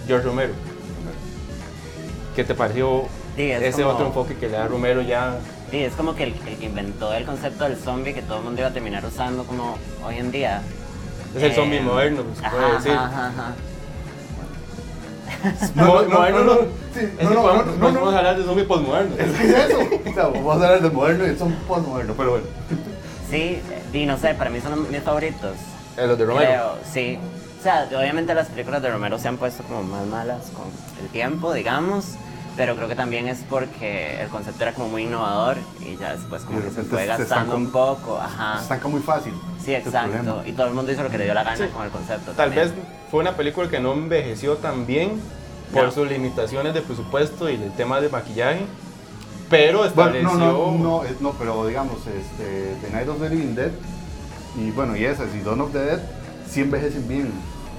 George 0.08 0.26
Romero. 0.28 0.54
¿Qué 2.36 2.43
te 2.43 2.56
pareció 2.56 3.04
Sí, 3.36 3.43
es 3.52 3.62
ese 3.62 3.82
como- 3.84 3.93
otro 3.93 4.08
enfoque 4.08 4.36
que 4.36 4.47
le 4.47 4.54
da 4.58 4.67
Romero 4.67 5.02
ya? 5.02 5.38
Sí, 5.71 5.78
es 5.84 5.93
como 5.93 6.15
que 6.15 6.23
el, 6.26 6.36
el 6.47 6.58
que 6.58 6.65
inventó 6.65 7.13
el 7.13 7.26
concepto 7.26 7.63
del 7.63 7.78
zombie 7.78 8.13
que 8.13 8.21
todo 8.21 8.38
el 8.39 8.43
mundo 8.43 8.62
iba 8.62 8.69
a 8.69 8.73
terminar 8.73 9.04
usando 9.06 9.43
como 9.43 9.78
hoy 10.06 10.17
en 10.17 10.32
día. 10.32 10.62
Es 11.36 11.41
el 11.43 11.52
Eh, 11.52 11.56
zombie 11.56 11.80
moderno, 11.82 12.23
se 12.39 12.45
ajá, 12.45 12.56
puede 12.56 12.73
decir. 12.73 12.91
Ajá, 12.91 13.28
ajá. 13.30 13.54
Mo- 15.76 16.04
moderno 16.04 16.43
no. 16.43 16.54
sí, 16.93 17.00
Es 17.17 17.24
no, 17.30 17.34
no, 17.34 17.54
no, 17.54 17.63
no, 17.65 17.74
podemos 17.80 18.12
no. 18.12 18.17
hablar 18.17 18.38
de 18.38 18.43
zombie 18.43 18.63
postmoderno. 18.65 19.15
Es 19.17 19.32
que 19.38 19.48
es 19.48 19.69
eso. 19.69 19.80
O 19.80 20.13
sea, 20.13 20.28
vamos 20.28 20.52
a 20.52 20.54
hablar 20.67 20.82
del 20.82 20.91
moderno 20.91 21.28
y 21.28 21.38
son 21.38 21.52
postmoderno, 21.67 22.13
pero 22.15 22.32
bueno. 22.32 22.46
Sí, 23.30 23.60
y 23.93 24.06
no 24.06 24.17
sé, 24.17 24.34
para 24.36 24.50
mí 24.50 24.60
son 24.62 24.89
mis 24.91 25.02
favoritos. 25.02 25.56
Eh, 25.98 26.08
los 26.08 26.17
de 26.17 26.26
Romero. 26.26 26.46
Creo, 26.48 26.78
sí. 26.91 27.19
O 27.60 27.63
sea, 27.63 27.88
obviamente 27.98 28.34
las 28.34 28.48
películas 28.48 28.82
de 28.82 28.91
Romero 28.91 29.17
se 29.17 29.28
han 29.28 29.38
puesto 29.38 29.63
como 29.63 29.84
más 29.84 30.06
malas 30.06 30.41
con 30.54 30.65
el 31.02 31.10
tiempo, 31.10 31.54
digamos. 31.54 32.15
Pero 32.55 32.75
creo 32.75 32.87
que 32.87 32.95
también 32.95 33.27
es 33.27 33.39
porque 33.49 34.21
el 34.21 34.27
concepto 34.29 34.61
era 34.63 34.73
como 34.73 34.87
muy 34.89 35.03
innovador 35.03 35.57
y 35.81 35.97
ya 35.97 36.15
después 36.15 36.43
como 36.43 36.61
que 36.61 36.69
se 36.69 36.83
fue 36.83 37.05
gastando 37.07 37.55
un 37.55 37.71
poco. 37.71 38.19
Ajá. 38.19 38.57
Se 38.57 38.63
estanca 38.63 38.87
muy 38.87 39.01
fácil. 39.01 39.33
Sí, 39.57 39.73
Es 39.73 39.81
el 39.81 39.87
exacto. 39.87 40.43
Y 40.45 40.51
todo 40.51 40.67
el 40.67 40.73
mundo 40.73 40.91
hizo 40.91 41.01
lo 41.01 41.09
que 41.09 41.17
le 41.17 41.23
dio 41.25 41.33
la 41.33 41.43
gana 41.43 41.57
Sí. 41.57 41.71
con 41.73 41.83
el 41.83 41.89
concepto. 41.89 42.31
Tal 42.33 42.49
también. 42.49 42.67
vez 42.69 42.73
fue 43.09 43.21
una 43.21 43.35
película 43.35 43.69
que 43.69 43.79
no 43.79 43.93
envejeció 43.93 44.57
tan 44.57 44.85
bien 44.85 45.19
por 45.73 45.85
No. 45.85 45.91
sus 45.91 46.07
limitaciones 46.07 46.75
de 46.75 46.81
presupuesto 46.81 47.49
y 47.49 47.55
el 47.55 47.71
tema 47.71 47.99
de 47.99 48.09
maquillaje, 48.09 48.65
pero 49.49 49.79
Bueno, 49.79 49.89
estableció... 49.89 50.29
no, 50.33 50.71
no, 50.71 50.77
no, 50.77 51.03
es- 51.05 51.21
no, 51.21 51.31
pero 51.31 51.65
digamos, 51.65 51.97
este, 52.05 52.75
The 52.85 52.91
Night 52.93 53.07
of 53.09 53.19
the 53.19 53.29
Living 53.29 53.55
Dead 53.55 53.71
y 54.57 54.69
bueno, 54.71 54.95
y 54.95 55.05
esas, 55.05 55.33
y 55.33 55.39
Dawn 55.41 55.61
of 55.61 55.71
the 55.71 55.79
Dead, 55.79 55.99
sí 56.47 56.61
envejecen 56.61 57.07
bien. 57.07 57.31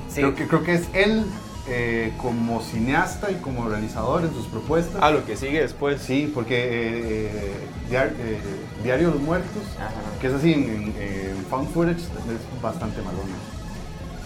Sí. 0.08 0.16
Creo, 0.20 0.34
que, 0.34 0.48
creo 0.48 0.64
que 0.64 0.74
es 0.74 0.82
él 0.92 1.24
eh, 1.68 2.12
como 2.18 2.60
cineasta 2.62 3.30
y 3.30 3.36
como 3.36 3.68
realizador 3.68 4.22
en 4.24 4.32
sus 4.34 4.46
propuestas. 4.46 5.02
A 5.02 5.10
lo 5.10 5.24
que 5.24 5.36
sigue 5.36 5.60
después. 5.60 6.00
Sí, 6.02 6.30
porque 6.34 6.56
eh, 6.64 7.30
eh, 7.32 7.52
Diar- 7.90 8.12
eh, 8.18 8.38
Diario 8.82 9.08
de 9.08 9.14
los 9.14 9.22
Muertos, 9.22 9.62
Ajá. 9.78 9.90
que 10.20 10.26
es 10.26 10.32
así 10.34 10.52
en, 10.52 10.92
Found 11.50 11.70
Footage, 11.72 11.98
es 12.00 12.62
bastante 12.62 13.00
malona. 13.02 13.34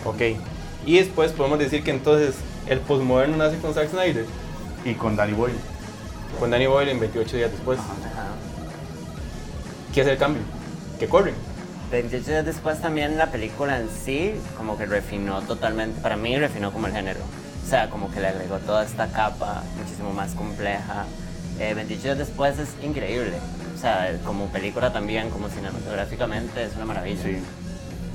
Ok. 0.04 0.38
Y 0.86 0.98
después 0.98 1.32
podemos 1.32 1.58
decir 1.58 1.82
que 1.84 1.90
entonces 1.90 2.34
el 2.68 2.80
postmoderno 2.80 3.36
nace 3.36 3.58
con 3.58 3.74
Zack 3.74 3.90
Snyder, 3.90 4.26
Y 4.84 4.94
con 4.94 5.16
Danny 5.16 5.32
Boyle. 5.32 5.56
con 6.38 6.50
Danny 6.50 6.66
Boyle 6.66 6.90
en 6.90 7.00
28 7.00 7.36
días 7.36 7.50
después. 7.52 7.78
Ajá. 7.78 7.92
¿Qué 9.94 10.00
es 10.02 10.06
el 10.06 10.16
cambio? 10.18 10.42
Que 10.98 11.08
corren. 11.08 11.34
28 11.90 12.30
días 12.30 12.44
después 12.44 12.80
también 12.80 13.16
la 13.16 13.30
película 13.30 13.78
en 13.78 13.88
sí 13.88 14.34
como 14.56 14.76
que 14.76 14.86
refinó 14.86 15.40
totalmente, 15.42 16.00
para 16.00 16.16
mí 16.16 16.36
refinó 16.38 16.72
como 16.72 16.86
el 16.86 16.92
género. 16.92 17.20
O 17.64 17.68
sea, 17.68 17.90
como 17.90 18.10
que 18.10 18.20
le 18.20 18.28
agregó 18.28 18.58
toda 18.58 18.84
esta 18.84 19.08
capa 19.08 19.62
muchísimo 19.78 20.12
más 20.12 20.32
compleja. 20.32 21.04
Eh, 21.58 21.74
28 21.74 22.02
días 22.02 22.18
después 22.18 22.58
es 22.58 22.70
increíble. 22.82 23.34
O 23.74 23.78
sea, 23.78 24.16
como 24.24 24.46
película 24.46 24.92
también, 24.92 25.30
como 25.30 25.48
cinematográficamente, 25.48 26.64
es 26.64 26.76
una 26.76 26.86
maravilla. 26.86 27.22
Sí. 27.22 27.38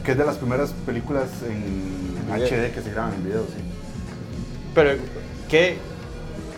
Que 0.03 0.11
es 0.11 0.17
de 0.17 0.25
las 0.25 0.37
primeras 0.37 0.71
películas 0.85 1.29
en. 1.47 2.03
HD 2.31 2.73
que 2.73 2.81
se 2.81 2.91
graban 2.91 3.13
en 3.13 3.23
video, 3.25 3.43
sí. 3.43 3.61
Pero, 4.73 4.91
¿qué? 5.49 5.77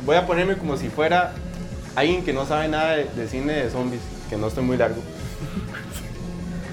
Voy 0.05 0.15
a 0.15 0.25
ponerme 0.25 0.57
como 0.57 0.77
si 0.77 0.89
fuera 0.89 1.33
alguien 1.95 2.23
que 2.23 2.31
no 2.31 2.45
sabe 2.45 2.67
nada 2.67 2.95
de, 2.95 3.05
de 3.05 3.27
cine 3.27 3.53
de 3.53 3.69
zombies, 3.69 4.01
que 4.29 4.37
no 4.37 4.47
estoy 4.47 4.63
muy 4.63 4.77
largo. 4.77 5.01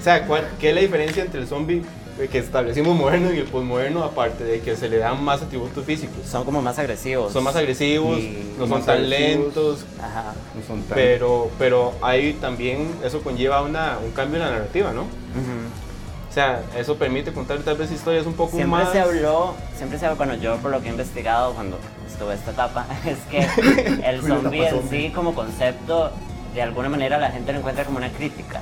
O 0.03 0.05
sea, 0.05 0.27
¿cuál- 0.27 0.49
¿qué 0.59 0.69
es 0.71 0.75
la 0.75 0.81
diferencia 0.81 1.23
entre 1.23 1.39
el 1.39 1.47
zombie 1.47 1.81
que 2.29 2.37
establecimos 2.37 2.93
moderno 2.93 3.31
y 3.31 3.37
el 3.37 3.45
postmoderno, 3.45 4.03
aparte 4.03 4.43
de 4.43 4.59
que 4.59 4.75
se 4.75 4.89
le 4.89 4.97
dan 4.97 5.23
más 5.23 5.41
atributos 5.41 5.85
físicos? 5.85 6.27
Son 6.29 6.43
como 6.43 6.61
más 6.61 6.77
agresivos. 6.77 7.31
Son 7.31 7.41
más 7.41 7.55
agresivos, 7.55 8.19
Y 8.19 8.53
no 8.59 8.67
son 8.67 8.83
tan 8.85 8.97
agresivos. 8.97 9.19
lentos, 9.45 9.85
Ajá. 10.01 10.33
No 10.55 10.61
son 10.67 10.81
tan... 10.83 10.95
pero, 10.95 11.49
pero 11.57 11.93
ahí 12.01 12.33
también 12.33 12.89
eso 13.01 13.21
conlleva 13.21 13.61
una, 13.61 13.97
un 14.03 14.11
cambio 14.11 14.41
en 14.41 14.45
la 14.45 14.51
narrativa, 14.51 14.91
¿no? 14.91 15.03
O 15.03 16.33
sea, 16.33 16.61
eso 16.77 16.95
permite 16.97 17.31
contar 17.31 17.59
tal 17.59 17.77
vez 17.77 17.89
historias 17.89 18.25
un 18.25 18.33
poco 18.33 18.57
Siempre 18.57 18.83
más... 18.83 18.91
se 18.91 18.99
habló, 18.99 19.53
siempre 19.77 19.97
se 19.97 20.09
bueno, 20.15 20.35
yo 20.35 20.57
por 20.57 20.69
lo 20.71 20.81
que 20.81 20.89
he 20.89 20.91
investigado 20.91 21.53
cuando 21.53 21.79
estuve 22.11 22.33
esta 22.33 22.51
etapa, 22.51 22.85
es 23.05 23.19
que 23.31 24.01
el 24.09 24.21
zombie 24.21 24.67
en 24.67 24.89
sí 24.89 25.11
como 25.15 25.33
concepto, 25.33 26.11
de 26.53 26.61
alguna 26.61 26.89
manera 26.89 27.17
la 27.19 27.31
gente 27.31 27.53
lo 27.53 27.59
encuentra 27.59 27.85
como 27.85 27.99
una 27.99 28.11
crítica. 28.11 28.59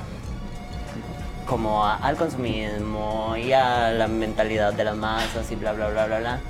Como 1.52 1.84
a- 1.84 1.96
al 1.96 2.16
consumismo 2.16 3.36
y 3.36 3.52
a 3.52 3.90
la 3.90 4.08
mentalidad 4.08 4.72
de 4.72 4.84
las 4.84 4.96
masas 4.96 5.50
y 5.52 5.54
bla, 5.56 5.72
bla, 5.72 5.88
bla, 5.90 6.06
bla, 6.06 6.18
bla. 6.18 6.40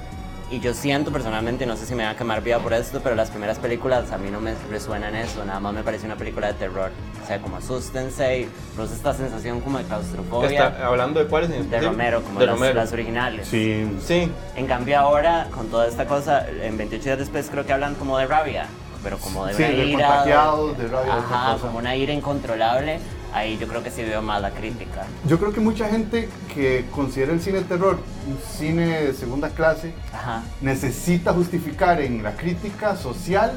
Y 0.49 0.61
yo 0.61 0.75
siento 0.75 1.11
personalmente, 1.11 1.67
no 1.67 1.77
sé 1.77 1.87
si 1.87 1.97
me 1.97 2.05
va 2.05 2.11
a 2.11 2.17
quemar 2.17 2.41
viva 2.41 2.61
por 2.61 2.73
esto, 2.73 3.01
pero 3.03 3.17
las 3.17 3.29
primeras 3.31 3.59
películas 3.59 4.13
a 4.13 4.19
mí 4.19 4.31
no 4.31 4.41
me 4.41 4.55
resuenan 4.71 5.17
eso, 5.17 5.45
nada 5.45 5.59
más 5.59 5.73
me 5.75 5.83
parece 5.83 6.07
una 6.07 6.15
película 6.15 6.47
de 6.47 6.53
terror. 6.55 6.93
O 7.21 7.27
sea, 7.27 7.41
como 7.41 7.57
asústense 7.57 8.43
y 8.43 8.49
produce 8.77 8.95
esta 8.95 9.13
sensación 9.13 9.61
como 9.61 9.79
de 9.79 9.85
claustrofobia 9.87 10.69
Está 10.69 10.87
hablando 10.87 11.19
de 11.19 11.27
cuáles 11.27 11.51
en 11.51 11.69
de? 11.69 11.81
Romero, 11.81 12.23
como 12.23 12.39
de 12.39 12.47
las, 12.47 12.55
Romero. 12.55 12.75
las 12.77 12.93
originales. 12.93 13.49
Sí. 13.49 13.99
Sí, 14.07 14.31
En 14.55 14.67
cambio 14.69 15.01
ahora, 15.01 15.49
con 15.53 15.67
toda 15.67 15.89
esta 15.89 16.07
cosa, 16.07 16.47
en 16.49 16.77
28 16.79 17.03
días 17.07 17.19
después 17.19 17.49
creo 17.51 17.67
que 17.67 17.73
hablan 17.73 17.97
como 17.97 18.19
de 18.19 18.27
rabia, 18.29 18.67
pero 19.03 19.19
como 19.19 19.47
de 19.47 19.55
Sí, 19.55 19.65
una 19.65 19.73
de 19.73 19.85
ira. 19.85 19.99
de 19.99 20.05
rabia, 20.37 20.77
de 20.79 20.87
otra 20.87 21.17
Ajá, 21.17 21.57
como 21.61 21.79
una 21.79 21.97
ira 21.97 22.13
incontrolable. 22.13 23.01
Ahí 23.33 23.57
yo 23.59 23.67
creo 23.67 23.83
que 23.83 23.91
sí 23.91 24.03
veo 24.03 24.21
más 24.21 24.43
la 24.43 24.51
crítica. 24.51 25.05
Yo 25.27 25.39
creo 25.39 25.53
que 25.53 25.61
mucha 25.61 25.89
gente 25.89 26.29
que 26.55 26.85
considera 26.91 27.33
el 27.33 27.41
cine 27.41 27.59
de 27.59 27.65
terror 27.65 27.99
un 28.29 28.39
cine 28.59 29.05
de 29.05 29.15
segunda 29.15 29.49
clase 29.51 29.95
Ajá. 30.13 30.43
necesita 30.61 31.33
justificar 31.33 32.01
en 32.01 32.23
la 32.23 32.33
crítica 32.37 32.95
social 32.97 33.53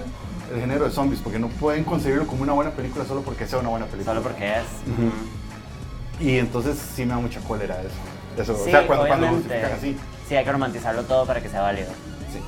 el 0.53 0.61
género 0.61 0.85
de 0.85 0.91
zombies, 0.91 1.19
porque 1.21 1.39
no 1.39 1.47
pueden 1.49 1.83
concebirlo 1.83 2.25
como 2.27 2.43
una 2.43 2.53
buena 2.53 2.71
película 2.71 3.03
solo 3.03 3.21
porque 3.21 3.47
sea 3.47 3.59
una 3.59 3.69
buena 3.69 3.85
película. 3.87 4.13
Solo 4.13 4.23
porque 4.23 4.47
es. 4.53 4.63
Ujú. 4.87 6.23
Y 6.23 6.37
entonces 6.37 6.77
sí 6.95 7.03
me 7.03 7.09
da 7.13 7.19
mucha 7.19 7.41
cólera 7.41 7.77
eso. 7.81 8.41
eso. 8.41 8.55
Sí, 8.63 8.69
o 8.69 8.71
sea, 8.71 8.87
cuando, 8.87 9.07
cuando 9.07 9.27
justifican 9.27 9.71
así. 9.73 9.97
Sí, 10.29 10.35
hay 10.35 10.45
que 10.45 10.51
romantizarlo 10.51 11.03
todo 11.03 11.25
para 11.25 11.41
que 11.41 11.49
sea 11.49 11.61
válido. 11.61 11.89
Sí. 12.31 12.39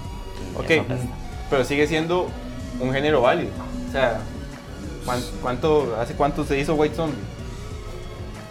Y 0.71 0.79
Ok, 0.79 0.85
pero 1.49 1.65
sigue 1.65 1.87
siendo 1.87 2.29
un 2.79 2.93
género 2.93 3.21
válido. 3.21 3.51
O 3.89 3.91
sea, 3.91 4.11
¿cuán- 4.11 4.36
¿cuánto, 5.41 5.95
¿hace 5.99 6.13
cuánto 6.13 6.43
se 6.45 6.59
hizo 6.59 6.75
White 6.75 6.95
Zombie? 6.95 7.17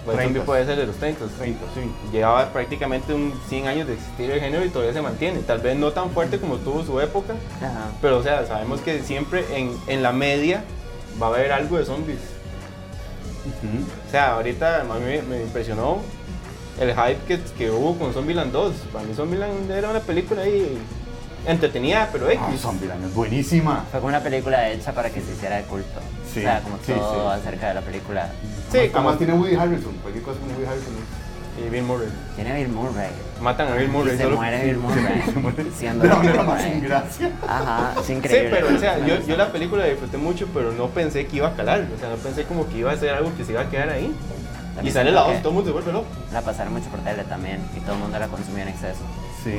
White 0.07 0.17
30. 0.19 0.23
Zombie 0.25 0.41
puede 0.41 0.67
ser 0.67 0.77
de 0.77 0.87
los 0.87 0.97
30. 0.97 1.27
30, 1.39 1.61
sí. 1.75 1.81
Llevaba 2.13 2.53
prácticamente 2.53 3.13
un 3.13 3.33
100 3.49 3.67
años 3.67 3.87
de 3.89 3.95
existir 3.95 4.31
el 4.31 4.41
género 4.41 4.65
y 4.65 4.71
todavía 4.71 4.93
se 4.95 5.03
mantiene. 5.03 5.41
Tal 5.41 5.59
vez 5.59 5.77
no 5.77 5.93
tan 5.93 6.11
fuerte 6.11 6.39
como 6.39 6.57
tuvo 6.57 6.85
su 6.85 7.01
época, 7.01 7.35
Ajá. 7.57 7.91
pero 8.01 8.19
o 8.19 8.23
sea, 8.23 8.47
sabemos 8.47 8.81
que 8.81 9.03
siempre 9.03 9.45
en, 9.57 9.77
en 9.89 10.03
la 10.03 10.13
media 10.13 10.65
va 11.21 11.27
a 11.27 11.31
haber 11.31 11.53
algo 11.53 11.79
de 11.79 11.85
zombies. 11.85 12.21
O 14.07 14.11
sea, 14.11 14.35
ahorita 14.35 14.81
a 14.81 14.85
mí 14.85 15.05
me, 15.05 15.23
me 15.23 15.43
impresionó 15.43 16.01
el 16.81 16.91
hype 16.91 17.19
que, 17.27 17.41
que 17.57 17.71
hubo 17.71 17.97
con 17.99 18.13
Zombieland 18.13 18.53
2. 18.53 18.73
Para 18.93 19.05
mí 19.05 19.15
Zombieland 19.15 19.71
era 19.71 19.91
una 19.91 20.01
película 20.01 20.43
ahí 20.43 20.79
entretenida, 21.47 22.09
pero 22.13 22.29
X. 22.31 22.41
Ah, 22.43 22.53
Zombieland 22.59 23.05
es 23.05 23.15
buenísima. 23.15 23.85
Fue 23.91 24.01
como 24.01 24.09
una 24.09 24.21
película 24.21 24.69
hecha 24.71 24.93
para 24.93 25.11
que 25.11 25.21
se 25.21 25.33
hiciera 25.33 25.57
de 25.57 25.63
culto. 25.65 26.01
Sí, 26.33 26.41
o 26.41 26.43
sea, 26.43 26.61
como 26.61 26.77
sí, 26.79 26.93
todo 26.93 27.33
sí. 27.35 27.41
acerca 27.41 27.69
de 27.69 27.75
la 27.75 27.81
película. 27.83 28.29
Sí, 28.71 28.79
Además 28.79 28.93
como 28.95 29.15
tiene 29.15 29.33
Woody 29.35 29.55
Harrelson. 29.55 29.93
Cualquier 30.03 30.25
cosa 30.25 30.41
con 30.41 30.51
Woody 30.51 30.65
Harrelson. 30.67 30.93
Y 31.59 31.71
Bill 31.71 31.85
Murray. 31.85 32.09
Tiene 32.35 32.53
a 32.53 32.55
Bill 32.57 32.69
Murray. 32.69 33.09
Matan 33.41 33.69
a 33.73 33.77
Bill 33.77 33.89
Murray 33.89 34.15
y 34.15 34.17
se 34.19 34.25
solo. 34.25 34.37
muere 34.37 34.63
Bill 34.67 34.77
Murray. 35.43 35.73
siendo 35.75 36.03
De 36.03 36.09
la 36.11 36.17
manera 36.17 36.43
más 36.43 36.63
sin 36.63 36.83
gracia. 36.83 37.31
Ajá, 37.49 37.95
es 37.99 38.07
Sí, 38.07 38.13
increíble. 38.13 38.51
pero 38.51 38.77
o 38.77 38.79
sea, 38.79 38.99
yo, 39.07 39.19
yo 39.27 39.37
la 39.39 39.51
película 39.51 39.85
la 39.85 39.89
disfruté 39.89 40.19
mucho, 40.19 40.47
pero 40.53 40.73
no 40.73 40.89
pensé 40.89 41.27
que 41.27 41.37
iba 41.37 41.49
a 41.49 41.55
calar. 41.55 41.87
O 41.97 41.99
sea, 41.99 42.11
no 42.11 42.17
pensé 42.17 42.45
como 42.45 42.69
que 42.69 42.77
iba 42.79 42.93
a 42.93 42.97
ser 42.99 43.15
algo 43.15 43.35
que 43.37 43.45
se 43.47 43.53
iba 43.53 43.63
a 43.63 43.71
quedar 43.71 43.89
ahí. 43.89 44.05
Y 44.15 44.75
También 44.77 44.93
sale 44.95 45.05
siento 45.11 45.13
la 45.23 45.33
voz, 45.33 45.39
todo 45.41 45.49
el 45.49 45.55
mundo 45.55 45.71
se 45.71 45.73
vuelve 45.73 45.93
loco. 45.93 46.07
La 46.31 46.43
pasaron 46.43 46.75
mucho 46.75 46.91
por 46.91 47.01
tele 47.01 47.25
también 47.25 47.63
y 47.75 47.81
todo 47.81 47.95
el 47.95 48.01
mundo 48.01 48.19
la 48.19 48.29
consumía 48.29 48.65
en 48.65 48.69
exceso. 48.69 49.01
Sí. 49.43 49.53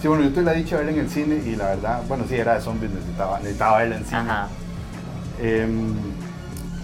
Sí, 0.00 0.08
bueno, 0.08 0.24
yo 0.24 0.30
tuve 0.32 0.42
la 0.44 0.52
dicha 0.52 0.76
de 0.76 0.84
verla 0.84 0.98
en 1.00 1.04
el 1.06 1.10
cine 1.10 1.36
y 1.46 1.56
la 1.56 1.68
verdad, 1.68 2.02
bueno, 2.06 2.24
sí, 2.28 2.34
era 2.34 2.54
de 2.54 2.60
zombies, 2.60 2.92
necesitaba, 2.92 3.38
necesitaba 3.38 3.78
verla 3.78 3.96
en 3.96 4.04
cine. 4.04 4.16
Ajá. 4.18 4.48
Em, 5.40 5.94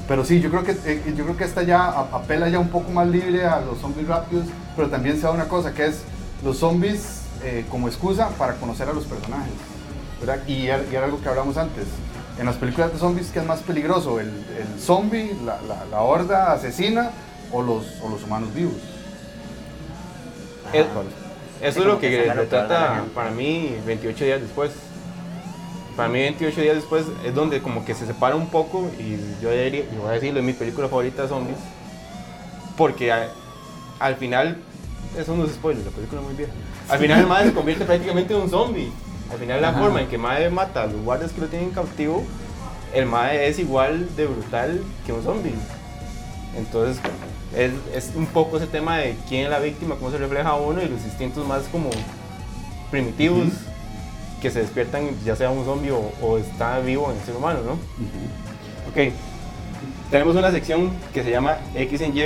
pero 0.09 0.25
sí, 0.25 0.41
yo 0.41 0.51
creo 0.51 0.65
que 0.65 0.73
eh, 0.85 1.15
yo 1.17 1.25
creo 1.25 1.37
que 1.37 1.45
esta 1.45 1.63
ya 1.63 1.89
apela 1.89 2.49
ya 2.49 2.59
un 2.59 2.69
poco 2.69 2.91
más 2.91 3.07
libre 3.09 3.45
a 3.47 3.61
los 3.61 3.79
zombies 3.79 4.09
rápidos, 4.09 4.47
pero 4.77 4.89
también 4.89 5.17
se 5.17 5.23
da 5.23 5.31
una 5.31 5.45
cosa 5.49 5.73
que 5.73 5.87
es 5.87 6.03
los 6.45 6.59
zombies 6.59 7.23
eh, 7.45 7.65
como 7.71 7.87
excusa 7.89 8.29
para 8.39 8.55
conocer 8.55 8.89
a 8.89 8.93
los 8.93 9.05
personajes, 9.05 9.53
¿verdad? 10.21 10.39
Y, 10.47 10.67
era- 10.67 10.83
y 10.91 10.95
era 10.95 11.05
algo 11.05 11.21
que 11.21 11.29
hablamos 11.29 11.57
antes. 11.57 11.85
En 12.39 12.47
las 12.47 12.57
películas 12.57 12.93
de 12.93 12.99
zombies, 12.99 13.29
¿qué 13.31 13.41
es 13.41 13.47
más 13.47 13.61
peligroso? 13.61 14.19
¿El, 14.21 14.29
el 14.29 14.81
zombie, 14.81 15.37
la, 15.45 15.59
la- 15.69 15.85
la 15.91 16.01
horda 16.01 16.53
asesina 16.53 17.11
o 17.53 17.63
los, 17.63 17.85
o 18.03 18.09
los 18.09 18.23
humanos 18.25 18.53
vivos? 18.55 18.75
Ajá. 20.67 20.73
Eso 21.63 21.81
es 21.81 21.87
lo 21.87 21.99
que 22.01 22.11
que 22.11 22.25
gente. 22.31 22.47
para 23.15 23.31
mí 23.31 23.77
28 23.87 24.25
días 24.25 24.41
después. 24.41 24.73
Para 25.97 26.09
mí 26.09 26.19
28 26.21 26.61
días 26.61 26.75
después 26.77 27.05
es 27.25 27.35
donde 27.35 27.61
como 27.61 27.85
que 27.85 27.95
se 27.95 28.07
separa 28.07 28.35
un 28.35 28.49
poco 28.49 28.91
y 28.99 29.17
yo 29.43 29.51
diría, 29.51 29.81
y 29.81 29.97
voy 30.01 30.09
a 30.09 30.13
decirlo, 30.13 30.41
es 30.41 30.45
mi 30.47 30.55
película 30.55 30.89
favorita 30.89 31.29
zombies. 31.29 31.59
Porque 32.77 33.13
a- 33.13 33.29
al 34.01 34.17
final, 34.17 34.57
eso 35.17 35.37
no 35.37 35.45
es 35.45 35.53
spoiler, 35.53 35.85
la 35.85 35.91
película 35.91 36.21
es 36.23 36.27
muy 36.27 36.37
vieja. 36.37 36.53
Al 36.89 36.99
final 36.99 37.21
el 37.21 37.27
madre 37.27 37.49
se 37.49 37.55
convierte 37.55 37.85
prácticamente 37.85 38.35
en 38.35 38.41
un 38.41 38.51
zombie. 38.51 38.91
Al 39.31 39.39
final 39.39 39.61
la 39.63 39.69
Ajá. 39.69 39.79
forma 39.81 40.01
en 40.01 40.09
que 40.09 40.19
madre 40.19 40.51
mata 40.51 40.83
a 40.83 40.87
los 40.87 41.03
guardias 41.03 41.33
que 41.33 41.41
lo 41.43 41.47
tienen 41.47 41.71
cautivo, 41.71 42.25
el 42.95 43.07
madre 43.07 43.47
es 43.49 43.59
igual 43.59 44.09
de 44.17 44.27
brutal 44.27 44.81
que 45.07 45.13
un 45.13 45.23
zombie. 45.23 45.55
Entonces 46.57 47.01
es, 47.57 47.73
es 47.95 48.13
un 48.15 48.27
poco 48.27 48.57
ese 48.57 48.67
tema 48.67 48.99
de 48.99 49.17
quién 49.29 49.45
es 49.45 49.51
la 49.51 49.59
víctima, 49.59 49.97
cómo 49.97 50.11
se 50.11 50.19
refleja 50.19 50.51
a 50.51 50.57
uno 50.57 50.83
y 50.83 50.89
los 50.89 51.03
instintos 51.05 51.47
más 51.47 51.63
como 51.65 51.91
primitivos 52.91 53.49
que 54.41 54.51
se 54.51 54.61
despiertan 54.61 55.09
ya 55.25 55.37
sea 55.37 55.51
un 55.51 55.65
zombie 55.65 55.93
o, 55.93 56.13
o 56.21 56.39
está 56.39 56.79
vivo 56.81 57.11
en 57.11 57.19
el 57.19 57.25
ser 57.25 57.37
humano, 57.37 57.61
¿no? 57.65 57.73
Ok, 58.91 59.13
tenemos 60.11 60.35
una 60.37 60.51
sección 60.51 60.91
que 61.15 61.23
se 61.23 61.31
llama 61.31 61.59
X 61.75 62.01
en 62.01 62.17
Y. 62.17 62.25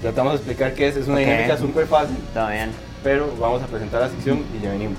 Tratamos 0.00 0.32
de 0.32 0.36
explicar 0.38 0.74
qué 0.74 0.88
es, 0.88 0.96
es 0.96 1.08
una 1.08 1.18
dinámica 1.18 1.56
súper 1.56 1.86
fácil, 1.86 2.16
Todo 2.34 2.48
bien. 2.48 2.70
pero 3.04 3.32
vamos 3.38 3.62
a 3.62 3.66
presentar 3.66 4.00
la 4.00 4.08
sección 4.08 4.42
y 4.58 4.64
ya 4.64 4.70
venimos. 4.70 4.98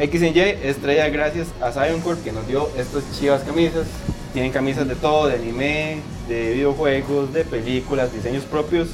X 0.00 0.22
Y 0.22 0.40
es 0.40 0.78
traída 0.78 1.10
gracias 1.10 1.48
a 1.60 1.72
Zion 1.72 2.00
Corp 2.00 2.24
que 2.24 2.32
nos 2.32 2.46
dio 2.48 2.70
estas 2.74 3.04
chivas 3.18 3.42
camisas. 3.42 3.86
Tienen 4.32 4.50
camisas 4.50 4.88
de 4.88 4.94
todo, 4.94 5.26
de 5.26 5.34
anime, 5.34 5.98
de 6.26 6.54
videojuegos, 6.54 7.34
de 7.34 7.44
películas, 7.44 8.10
diseños 8.10 8.44
propios. 8.44 8.88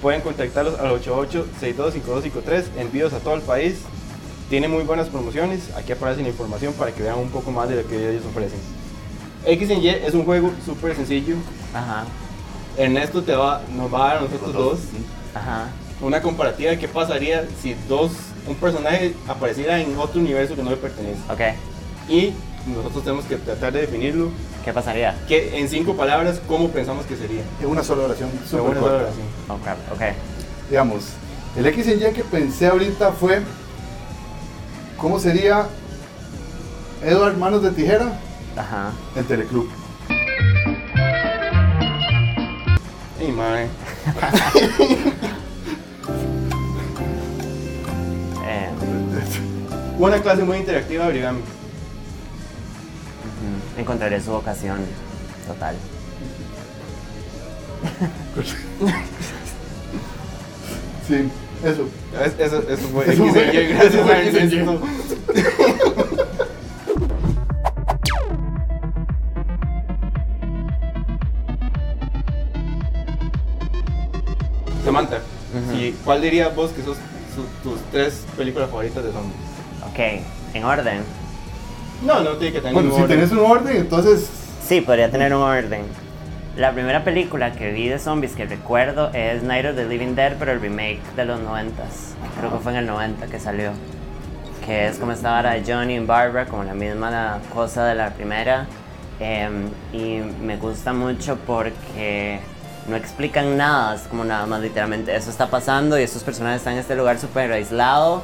Pueden 0.00 0.20
contactarlos 0.20 0.78
al 0.78 0.92
88625253, 1.00 2.64
envíos 2.78 3.12
a 3.12 3.18
todo 3.18 3.34
el 3.34 3.40
país. 3.42 3.80
Tienen 4.50 4.70
muy 4.70 4.84
buenas 4.84 5.08
promociones. 5.08 5.70
Aquí 5.76 5.90
aparece 5.90 6.22
la 6.22 6.28
información 6.28 6.74
para 6.74 6.92
que 6.92 7.02
vean 7.02 7.18
un 7.18 7.30
poco 7.30 7.50
más 7.50 7.68
de 7.68 7.82
lo 7.82 7.88
que 7.88 8.10
ellos 8.10 8.24
ofrecen. 8.24 8.60
X 9.44 9.68
Y 9.68 9.88
es 9.88 10.14
un 10.14 10.24
juego 10.24 10.52
súper 10.64 10.94
sencillo. 10.94 11.34
Ajá. 11.74 12.04
Ernesto 12.76 13.20
te 13.24 13.34
va, 13.34 13.62
nos 13.74 13.92
va 13.92 14.04
a 14.04 14.08
dar 14.08 14.16
a 14.18 14.20
nosotros 14.20 14.52
dos 14.52 14.78
Ajá. 15.34 15.70
una 16.00 16.22
comparativa 16.22 16.70
de 16.70 16.78
qué 16.78 16.86
pasaría 16.86 17.48
si 17.60 17.74
dos, 17.88 18.12
un 18.46 18.54
personaje 18.56 19.14
apareciera 19.28 19.80
en 19.80 19.96
otro 19.98 20.20
universo 20.20 20.54
que 20.56 20.62
no 20.62 20.70
le 20.70 20.76
pertenece. 20.76 21.20
Ok. 21.30 21.40
Y 22.08 22.32
nosotros 22.66 23.04
tenemos 23.04 23.24
que 23.26 23.36
tratar 23.36 23.72
de 23.72 23.80
definirlo, 23.82 24.30
¿Qué 24.64 24.72
pasaría? 24.72 25.16
que 25.26 25.58
en 25.58 25.68
cinco 25.68 25.94
palabras, 25.96 26.40
cómo 26.46 26.68
pensamos 26.68 27.04
que 27.06 27.16
sería. 27.16 27.42
En 27.60 27.66
una 27.68 27.82
sola 27.82 28.04
oración, 28.04 28.30
súper 28.44 28.60
buena 28.66 28.80
corta. 28.80 28.96
oración. 28.96 29.26
Oh, 29.48 29.56
crap. 29.58 29.78
Ok. 29.92 30.00
digamos, 30.70 31.04
el 31.56 31.66
X 31.66 31.86
en 31.88 31.98
Y 32.00 32.12
que 32.12 32.24
pensé 32.24 32.66
ahorita 32.68 33.12
fue 33.12 33.42
cómo 34.96 35.18
sería 35.18 35.66
Edward 37.04 37.36
Manos 37.36 37.62
de 37.62 37.70
Tijera 37.72 38.18
Ajá. 38.56 38.92
en 39.16 39.24
Teleclub. 39.24 39.68
Ay, 43.20 43.32
mae. 43.32 43.68
Una 49.98 50.20
clase 50.20 50.42
muy 50.44 50.58
interactiva 50.58 51.04
de 51.04 51.10
origami. 51.10 51.40
encontraré 53.76 54.20
su 54.20 54.30
vocación 54.30 54.78
total. 55.46 55.76
Sí, 61.08 61.28
eso. 61.64 61.88
Es- 62.24 62.38
Eso, 62.38 62.62
eso 62.68 62.88
fue 62.92 63.12
Eso 63.12 63.26
fue- 63.26 63.66
gracias 63.68 64.08
a 64.08 64.22
Ernesto. 64.22 64.80
Samantha, 74.84 75.20
¿y 75.78 75.92
¿cuál 76.04 76.20
dirías 76.22 76.54
vos 76.54 76.70
que 76.72 76.82
son 76.82 76.94
tus 77.62 77.80
tres 77.92 78.24
películas 78.36 78.68
favoritas 78.68 79.04
de 79.04 79.12
zombies? 79.12 79.36
Ok, 79.90 79.98
en 80.54 80.64
orden. 80.64 81.02
No, 82.04 82.20
no 82.20 82.30
tiene 82.32 82.52
que 82.54 82.60
tener 82.60 82.74
Bueno, 82.74 82.88
ningún 82.88 82.98
si 82.98 83.02
orden. 83.04 83.16
tenés 83.18 83.32
un 83.32 83.50
orden, 83.50 83.76
entonces. 83.76 84.28
Sí, 84.66 84.80
podría 84.80 85.10
tener 85.10 85.34
un 85.34 85.42
orden. 85.42 85.82
La 86.56 86.72
primera 86.72 87.02
película 87.04 87.52
que 87.52 87.72
vi 87.72 87.88
de 87.88 87.98
zombies 87.98 88.34
que 88.34 88.44
recuerdo 88.44 89.10
es 89.14 89.42
Night 89.42 89.66
of 89.66 89.76
the 89.76 89.86
Living 89.86 90.14
Dead, 90.14 90.34
pero 90.38 90.52
el 90.52 90.60
remake 90.60 91.00
de 91.16 91.24
los 91.24 91.40
90 91.40 91.82
Creo 92.38 92.52
que 92.52 92.58
fue 92.58 92.72
en 92.72 92.78
el 92.78 92.86
90 92.86 93.26
que 93.26 93.40
salió. 93.40 93.72
Que 94.66 94.88
es 94.88 94.98
como 94.98 95.12
esta 95.12 95.30
vara 95.30 95.52
de 95.52 95.64
Johnny 95.64 95.94
y 95.94 95.98
Barbara, 96.00 96.46
como 96.46 96.62
la 96.64 96.74
misma 96.74 97.38
cosa 97.52 97.84
de 97.86 97.94
la 97.94 98.10
primera. 98.10 98.66
Em, 99.18 99.68
y 99.92 100.20
me 100.42 100.56
gusta 100.56 100.92
mucho 100.92 101.36
porque 101.46 102.40
no 102.88 102.96
explican 102.96 103.56
nada, 103.56 103.94
es 103.94 104.02
como 104.02 104.24
nada 104.24 104.44
más 104.46 104.60
literalmente 104.60 105.14
eso 105.14 105.30
está 105.30 105.46
pasando 105.46 105.98
y 105.98 106.02
estos 106.02 106.22
personajes 106.24 106.58
están 106.58 106.74
en 106.74 106.80
este 106.80 106.96
lugar 106.96 107.18
súper 107.18 107.52
aislado 107.52 108.22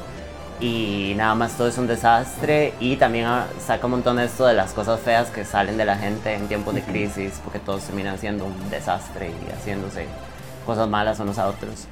y 0.61 1.15
nada 1.17 1.35
más 1.35 1.53
todo 1.57 1.69
es 1.69 1.79
un 1.79 1.87
desastre 1.87 2.75
y 2.81 2.97
también 2.97 3.27
ah, 3.27 3.47
saca 3.65 3.87
un 3.87 3.93
montón 3.93 4.17
de 4.17 4.25
esto 4.25 4.47
de 4.47 4.55
las 4.55 4.73
cosas 4.73 5.01
feas 5.01 5.29
que 5.29 5.45
salen 5.45 5.77
de 5.77 5.85
la 5.85 5.97
gente 5.97 6.35
en 6.35 6.49
tiempos 6.49 6.75
de 6.75 6.83
crisis 6.83 7.41
porque 7.45 7.59
todos 7.59 7.85
terminan 7.85 8.19
siendo 8.19 8.45
un 8.45 8.71
desastre 8.71 9.31
y 9.31 9.53
haciéndose 9.53 10.07
cosas 10.67 10.89
malas 10.89 11.21
unos 11.21 11.39
a 11.39 11.49
otros. 11.49 11.87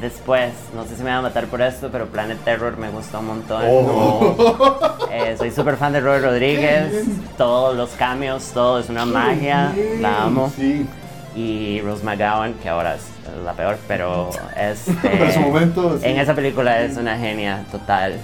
Después, 0.00 0.52
no 0.74 0.84
sé 0.84 0.96
si 0.96 1.02
me 1.02 1.10
van 1.10 1.18
a 1.18 1.22
matar 1.22 1.46
por 1.46 1.60
esto, 1.60 1.90
pero 1.92 2.06
Planet 2.06 2.38
Terror 2.42 2.78
me 2.78 2.88
gusta 2.88 3.18
un 3.18 3.26
montón. 3.26 3.62
Eh, 5.12 5.34
soy 5.36 5.50
súper 5.50 5.76
fan 5.76 5.92
de 5.92 6.00
Roy 6.00 6.20
Rodríguez, 6.20 7.04
todos 7.36 7.76
los 7.76 7.90
cambios, 7.90 8.44
todo 8.54 8.78
es 8.78 8.88
una 8.88 9.04
magia, 9.04 9.72
la 10.00 10.22
amo. 10.22 10.52
Sí. 10.54 10.86
Y 11.34 11.80
Rose 11.82 12.04
McGowan, 12.04 12.54
que 12.54 12.68
ahora 12.68 12.96
es 12.96 13.02
la 13.44 13.52
peor, 13.52 13.78
pero 13.86 14.30
este, 14.58 14.92
Pero 15.02 15.24
en 15.24 15.32
su 15.32 15.40
momento, 15.40 15.98
sí. 15.98 16.06
en 16.06 16.18
esa 16.18 16.34
película 16.34 16.80
es 16.82 16.96
una 16.96 17.16
genia 17.16 17.64
total. 17.70 18.14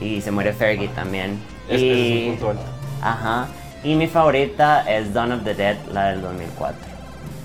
Y 0.00 0.20
se 0.20 0.30
muere 0.30 0.52
Fergie 0.52 0.88
también. 0.88 1.38
Es, 1.68 1.76
ese 1.76 1.92
es 1.92 1.98
y, 1.98 2.28
un 2.28 2.30
punto 2.36 2.50
alto. 2.50 2.62
Ajá. 3.00 3.46
Y 3.82 3.94
mi 3.94 4.06
favorita 4.06 4.90
es 4.90 5.12
Dawn 5.12 5.32
of 5.32 5.44
the 5.44 5.54
Dead, 5.54 5.76
la 5.92 6.10
del 6.10 6.22
2004. 6.22 6.76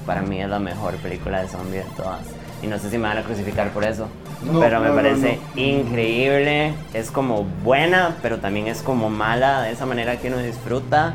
Para 0.05 0.21
mí 0.21 0.41
es 0.41 0.49
la 0.49 0.59
mejor 0.59 0.95
película 0.95 1.41
de 1.41 1.47
zombies 1.47 1.85
de 1.85 1.95
todas. 1.95 2.21
Y 2.61 2.67
no 2.67 2.77
sé 2.79 2.89
si 2.89 2.97
me 2.97 3.07
van 3.07 3.17
a 3.17 3.23
crucificar 3.23 3.69
por 3.71 3.83
eso. 3.83 4.07
No, 4.43 4.59
pero 4.59 4.79
me 4.79 4.89
no, 4.89 4.95
parece 4.95 5.39
no. 5.55 5.61
increíble. 5.61 6.73
Es 6.93 7.11
como 7.11 7.43
buena, 7.43 8.15
pero 8.21 8.37
también 8.37 8.67
es 8.67 8.81
como 8.81 9.09
mala 9.09 9.61
de 9.61 9.71
esa 9.71 9.85
manera 9.85 10.17
que 10.17 10.29
uno 10.29 10.37
disfruta. 10.39 11.13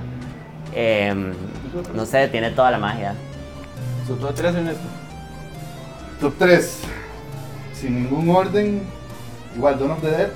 Em, 0.75 1.33
no 1.95 2.07
sé, 2.07 2.29
tiene 2.29 2.51
toda 2.51 2.71
la 2.71 2.79
magia. 2.79 3.15
Su 4.07 4.17
top 4.17 4.35
3 4.35 4.55
en 4.57 4.69
esto. 4.69 4.83
Top 6.21 6.35
3. 6.39 6.79
Sin 7.75 8.03
ningún 8.03 8.29
orden. 8.29 8.83
Igual 9.57 9.79
Dawn 9.79 9.93
of 9.93 10.01
the 10.03 10.11
Dead. 10.11 10.29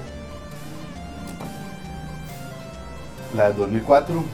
La 3.37 3.49
del 3.49 3.59
2004. 3.59 4.25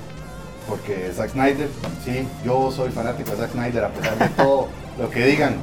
Porque 0.68 1.10
Zack 1.12 1.30
Snyder. 1.30 1.68
Sí, 2.04 2.26
yo 2.44 2.70
soy 2.70 2.90
fanático 2.90 3.32
de 3.32 3.36
Zack 3.38 3.52
Snyder 3.52 3.84
a 3.84 3.88
pesar 3.88 4.18
de 4.18 4.28
todo 4.28 4.68
lo 4.98 5.10
que 5.10 5.26
digan. 5.26 5.56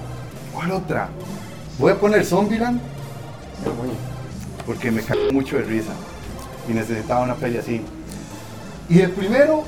¿Cuál 0.53 0.71
otra? 0.71 1.09
Voy 1.79 1.93
a 1.93 1.95
poner 1.95 2.25
Zombieland. 2.25 2.81
Porque 4.65 4.91
me 4.91 5.01
cago 5.01 5.31
mucho 5.31 5.55
de 5.55 5.63
risa. 5.63 5.93
Y 6.67 6.73
necesitaba 6.73 7.23
una 7.23 7.35
peli 7.35 7.57
así. 7.57 7.81
Y 8.89 8.99
el 8.99 9.11
primero, 9.11 9.63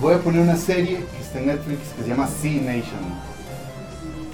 voy 0.00 0.14
a 0.14 0.18
poner 0.18 0.40
una 0.40 0.56
serie 0.56 0.96
que 0.96 1.22
está 1.22 1.38
en 1.38 1.46
Netflix 1.46 1.78
que 1.96 2.02
se 2.02 2.08
llama 2.08 2.26
Sea 2.26 2.60
Nation 2.60 3.33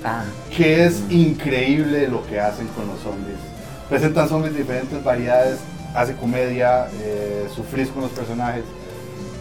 Ah, 0.05 0.25
que 0.57 0.85
es 0.87 1.03
increíble 1.11 2.09
lo 2.09 2.27
que 2.27 2.41
hacen 2.41 2.67
con 2.69 2.87
los 2.87 3.01
zombies. 3.01 3.37
Presentan 3.89 4.29
zombies 4.29 4.55
de 4.55 4.61
diferentes 4.61 5.03
variedades, 5.05 5.59
hace 5.95 6.15
comedia, 6.15 6.87
eh, 7.03 7.47
sufrís 7.55 7.89
con 7.89 8.03
los 8.03 8.11
personajes. 8.13 8.65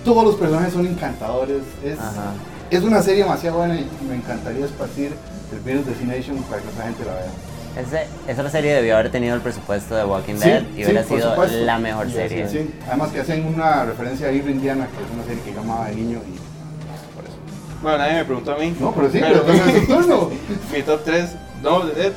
Todos 0.04 0.24
los 0.24 0.36
personajes 0.36 0.74
son 0.74 0.86
encantadores. 0.88 1.62
Es, 1.84 2.00
Ajá. 2.00 2.34
es 2.72 2.82
una 2.84 3.02
serie 3.02 3.24
demasiado 3.24 3.58
buena 3.58 3.76
y 3.76 3.88
me 4.08 4.16
encantaría 4.16 4.66
esparcir 4.66 5.12
el 5.54 5.60
virus 5.60 5.86
de 5.86 6.06
Nation 6.06 6.38
para 6.44 6.62
que 6.62 6.68
otra 6.68 6.84
gente 6.86 7.06
la 7.06 7.14
vea. 7.14 7.32
ese- 7.78 8.08
esa 8.28 8.50
serie 8.50 8.74
debió 8.74 8.96
haber 8.96 9.12
tenido 9.12 9.36
el 9.36 9.42
presupuesto 9.42 9.96
de 9.96 10.04
Walking 10.04 10.36
Sí, 10.36 10.50
Dead 10.50 10.64
y 10.76 10.76
sí, 10.78 10.84
hubiera 10.86 11.04
sido 11.04 11.30
supuesto. 11.30 11.58
la 11.60 11.78
mejor 11.78 12.12
serie. 12.12 12.50
Sí, 12.50 12.70
además 12.88 13.12
que 13.12 13.22
hacen 13.22 13.46
una 13.46 13.86
referencia 13.86 14.28
a 14.28 14.32
Irving 14.32 14.56
Indiana, 14.56 14.88
que 14.88 15.04
es 15.04 15.10
una 15.14 15.24
serie 15.24 15.42
que 15.44 15.54
yo 15.54 15.62
amaba 15.62 15.88
de 15.88 15.96
niño 15.96 16.20
y. 16.28 16.49
Bueno, 17.82 17.98
nadie 17.98 18.14
me 18.16 18.26
preguntó 18.26 18.52
a 18.54 18.58
mí. 18.58 18.76
No, 18.80 18.94
pero 18.94 19.12
sí, 19.12 19.20
pero 19.22 19.46
es 19.54 19.80
su 19.82 19.88
turno. 19.88 20.30
Mi 20.74 20.82
top 20.84 21.04
3, 21.06 21.30
Dawn 21.64 21.82
of 21.88 21.94
the 21.94 22.02
Dead, 22.02 22.12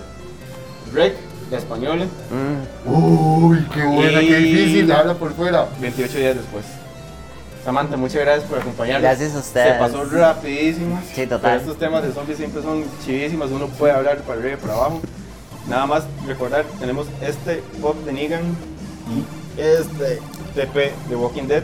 Rec, 0.93 1.15
la 1.51 1.59
española, 1.59 2.05
Mm, 2.05 2.91
Uy, 2.91 3.67
qué 3.75 3.85
buena, 3.85 4.23
Y- 4.23 4.29
qué 4.29 4.37
difícil, 4.39 4.93
habla 4.93 5.15
por 5.15 5.33
fuera. 5.35 5.67
28 5.81 6.19
días 6.19 6.37
después. 6.37 6.65
Samantha, 7.65 7.97
muchas 7.97 8.23
gracias 8.23 8.45
por 8.49 8.59
acompañarnos. 8.59 9.03
Gracias 9.03 9.37
a 9.37 9.39
ustedes. 9.39 9.73
Se 9.75 9.79
pasó 9.79 10.05
rapidísimo. 10.05 11.01
Sí, 11.15 11.23
total. 11.27 11.41
Pero 11.43 11.57
estos 11.61 11.79
temas 11.79 12.03
de 12.03 12.13
zombies 12.13 12.39
siempre 12.39 12.61
son 12.61 12.85
chivísimos, 13.05 13.51
uno 13.53 13.69
puede 13.69 13.93
hablar 13.93 14.19
para 14.23 14.41
arriba 14.41 14.55
y 14.55 14.61
para 14.61 14.75
abajo. 14.75 15.01
Nada 15.69 15.87
más 15.87 16.03
recordar, 16.27 16.65
tenemos 16.81 17.07
este 17.21 17.63
pop 17.81 17.97
de 18.05 18.13
Negan 18.13 18.43
y 19.09 19.61
este 19.61 20.19
TP 20.57 20.93
de 21.09 21.15
Walking 21.15 21.45
Dead. 21.45 21.63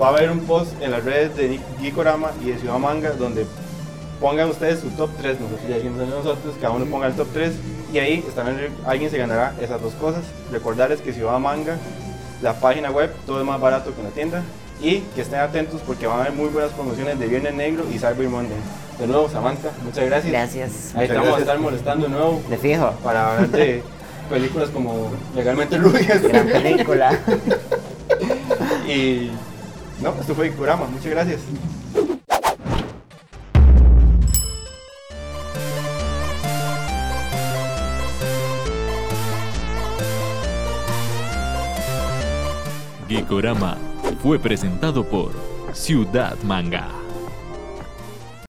Va 0.00 0.06
a 0.06 0.10
haber 0.10 0.30
un 0.30 0.40
post 0.40 0.72
en 0.80 0.90
las 0.90 1.04
redes 1.04 1.36
de 1.36 1.60
Gikorama 1.80 2.30
y 2.42 2.50
de 2.50 2.58
Ciudad 2.58 2.78
Manga 2.78 3.10
donde 3.10 3.46
pongan 4.20 4.48
ustedes 4.50 4.80
su 4.80 4.90
top 4.90 5.10
3, 5.20 5.40
nosotros 5.40 5.68
ya 5.68 5.76
dijimos 5.76 6.06
nosotros, 6.08 6.54
cada 6.60 6.72
uno 6.72 6.84
ponga 6.86 7.08
el 7.08 7.14
top 7.14 7.26
3 7.32 7.52
y 7.92 7.98
ahí 7.98 8.24
estarán, 8.26 8.56
alguien 8.86 9.10
se 9.10 9.18
ganará 9.18 9.54
esas 9.60 9.82
dos 9.82 9.94
cosas. 9.94 10.22
Recordarles 10.50 11.00
que 11.00 11.12
Ciudad 11.12 11.38
Manga, 11.38 11.76
la 12.40 12.54
página 12.54 12.90
web, 12.90 13.12
todo 13.26 13.40
es 13.40 13.46
más 13.46 13.60
barato 13.60 13.92
que 13.94 14.00
en 14.00 14.06
la 14.06 14.12
tienda 14.12 14.42
y 14.80 15.00
que 15.14 15.22
estén 15.22 15.40
atentos 15.40 15.80
porque 15.86 16.06
van 16.06 16.18
a 16.18 16.22
haber 16.22 16.34
muy 16.34 16.48
buenas 16.48 16.72
promociones 16.72 17.18
de 17.18 17.26
Viernes 17.26 17.54
Negro 17.54 17.84
y 17.92 17.98
Cyber 17.98 18.28
Monday. 18.28 18.56
De 18.98 19.06
nuevo, 19.06 19.28
Samantha, 19.28 19.70
muchas 19.84 20.06
gracias. 20.06 20.32
Gracias. 20.32 20.94
Ahí 20.94 21.06
estamos 21.06 21.36
a 21.36 21.40
estar 21.40 21.58
molestando 21.58 22.06
de 22.06 22.12
nuevo 22.12 22.42
De 22.48 22.56
fijo. 22.56 22.92
para 23.02 23.32
hablar 23.32 23.48
de 23.48 23.82
películas 24.30 24.70
como 24.70 25.10
Legalmente 25.34 25.76
Rubias. 25.78 26.22
Gran 26.22 26.46
película. 26.46 27.18
y 28.88 29.30
no, 30.02 30.14
esto 30.20 30.34
fue 30.34 30.50
Gikorama, 30.50 30.86
muchas 30.86 31.06
gracias. 31.06 31.40
Geekorama 43.08 43.76
fue 44.22 44.38
presentado 44.38 45.04
por 45.04 45.32
Ciudad 45.72 46.36
Manga. 46.44 47.01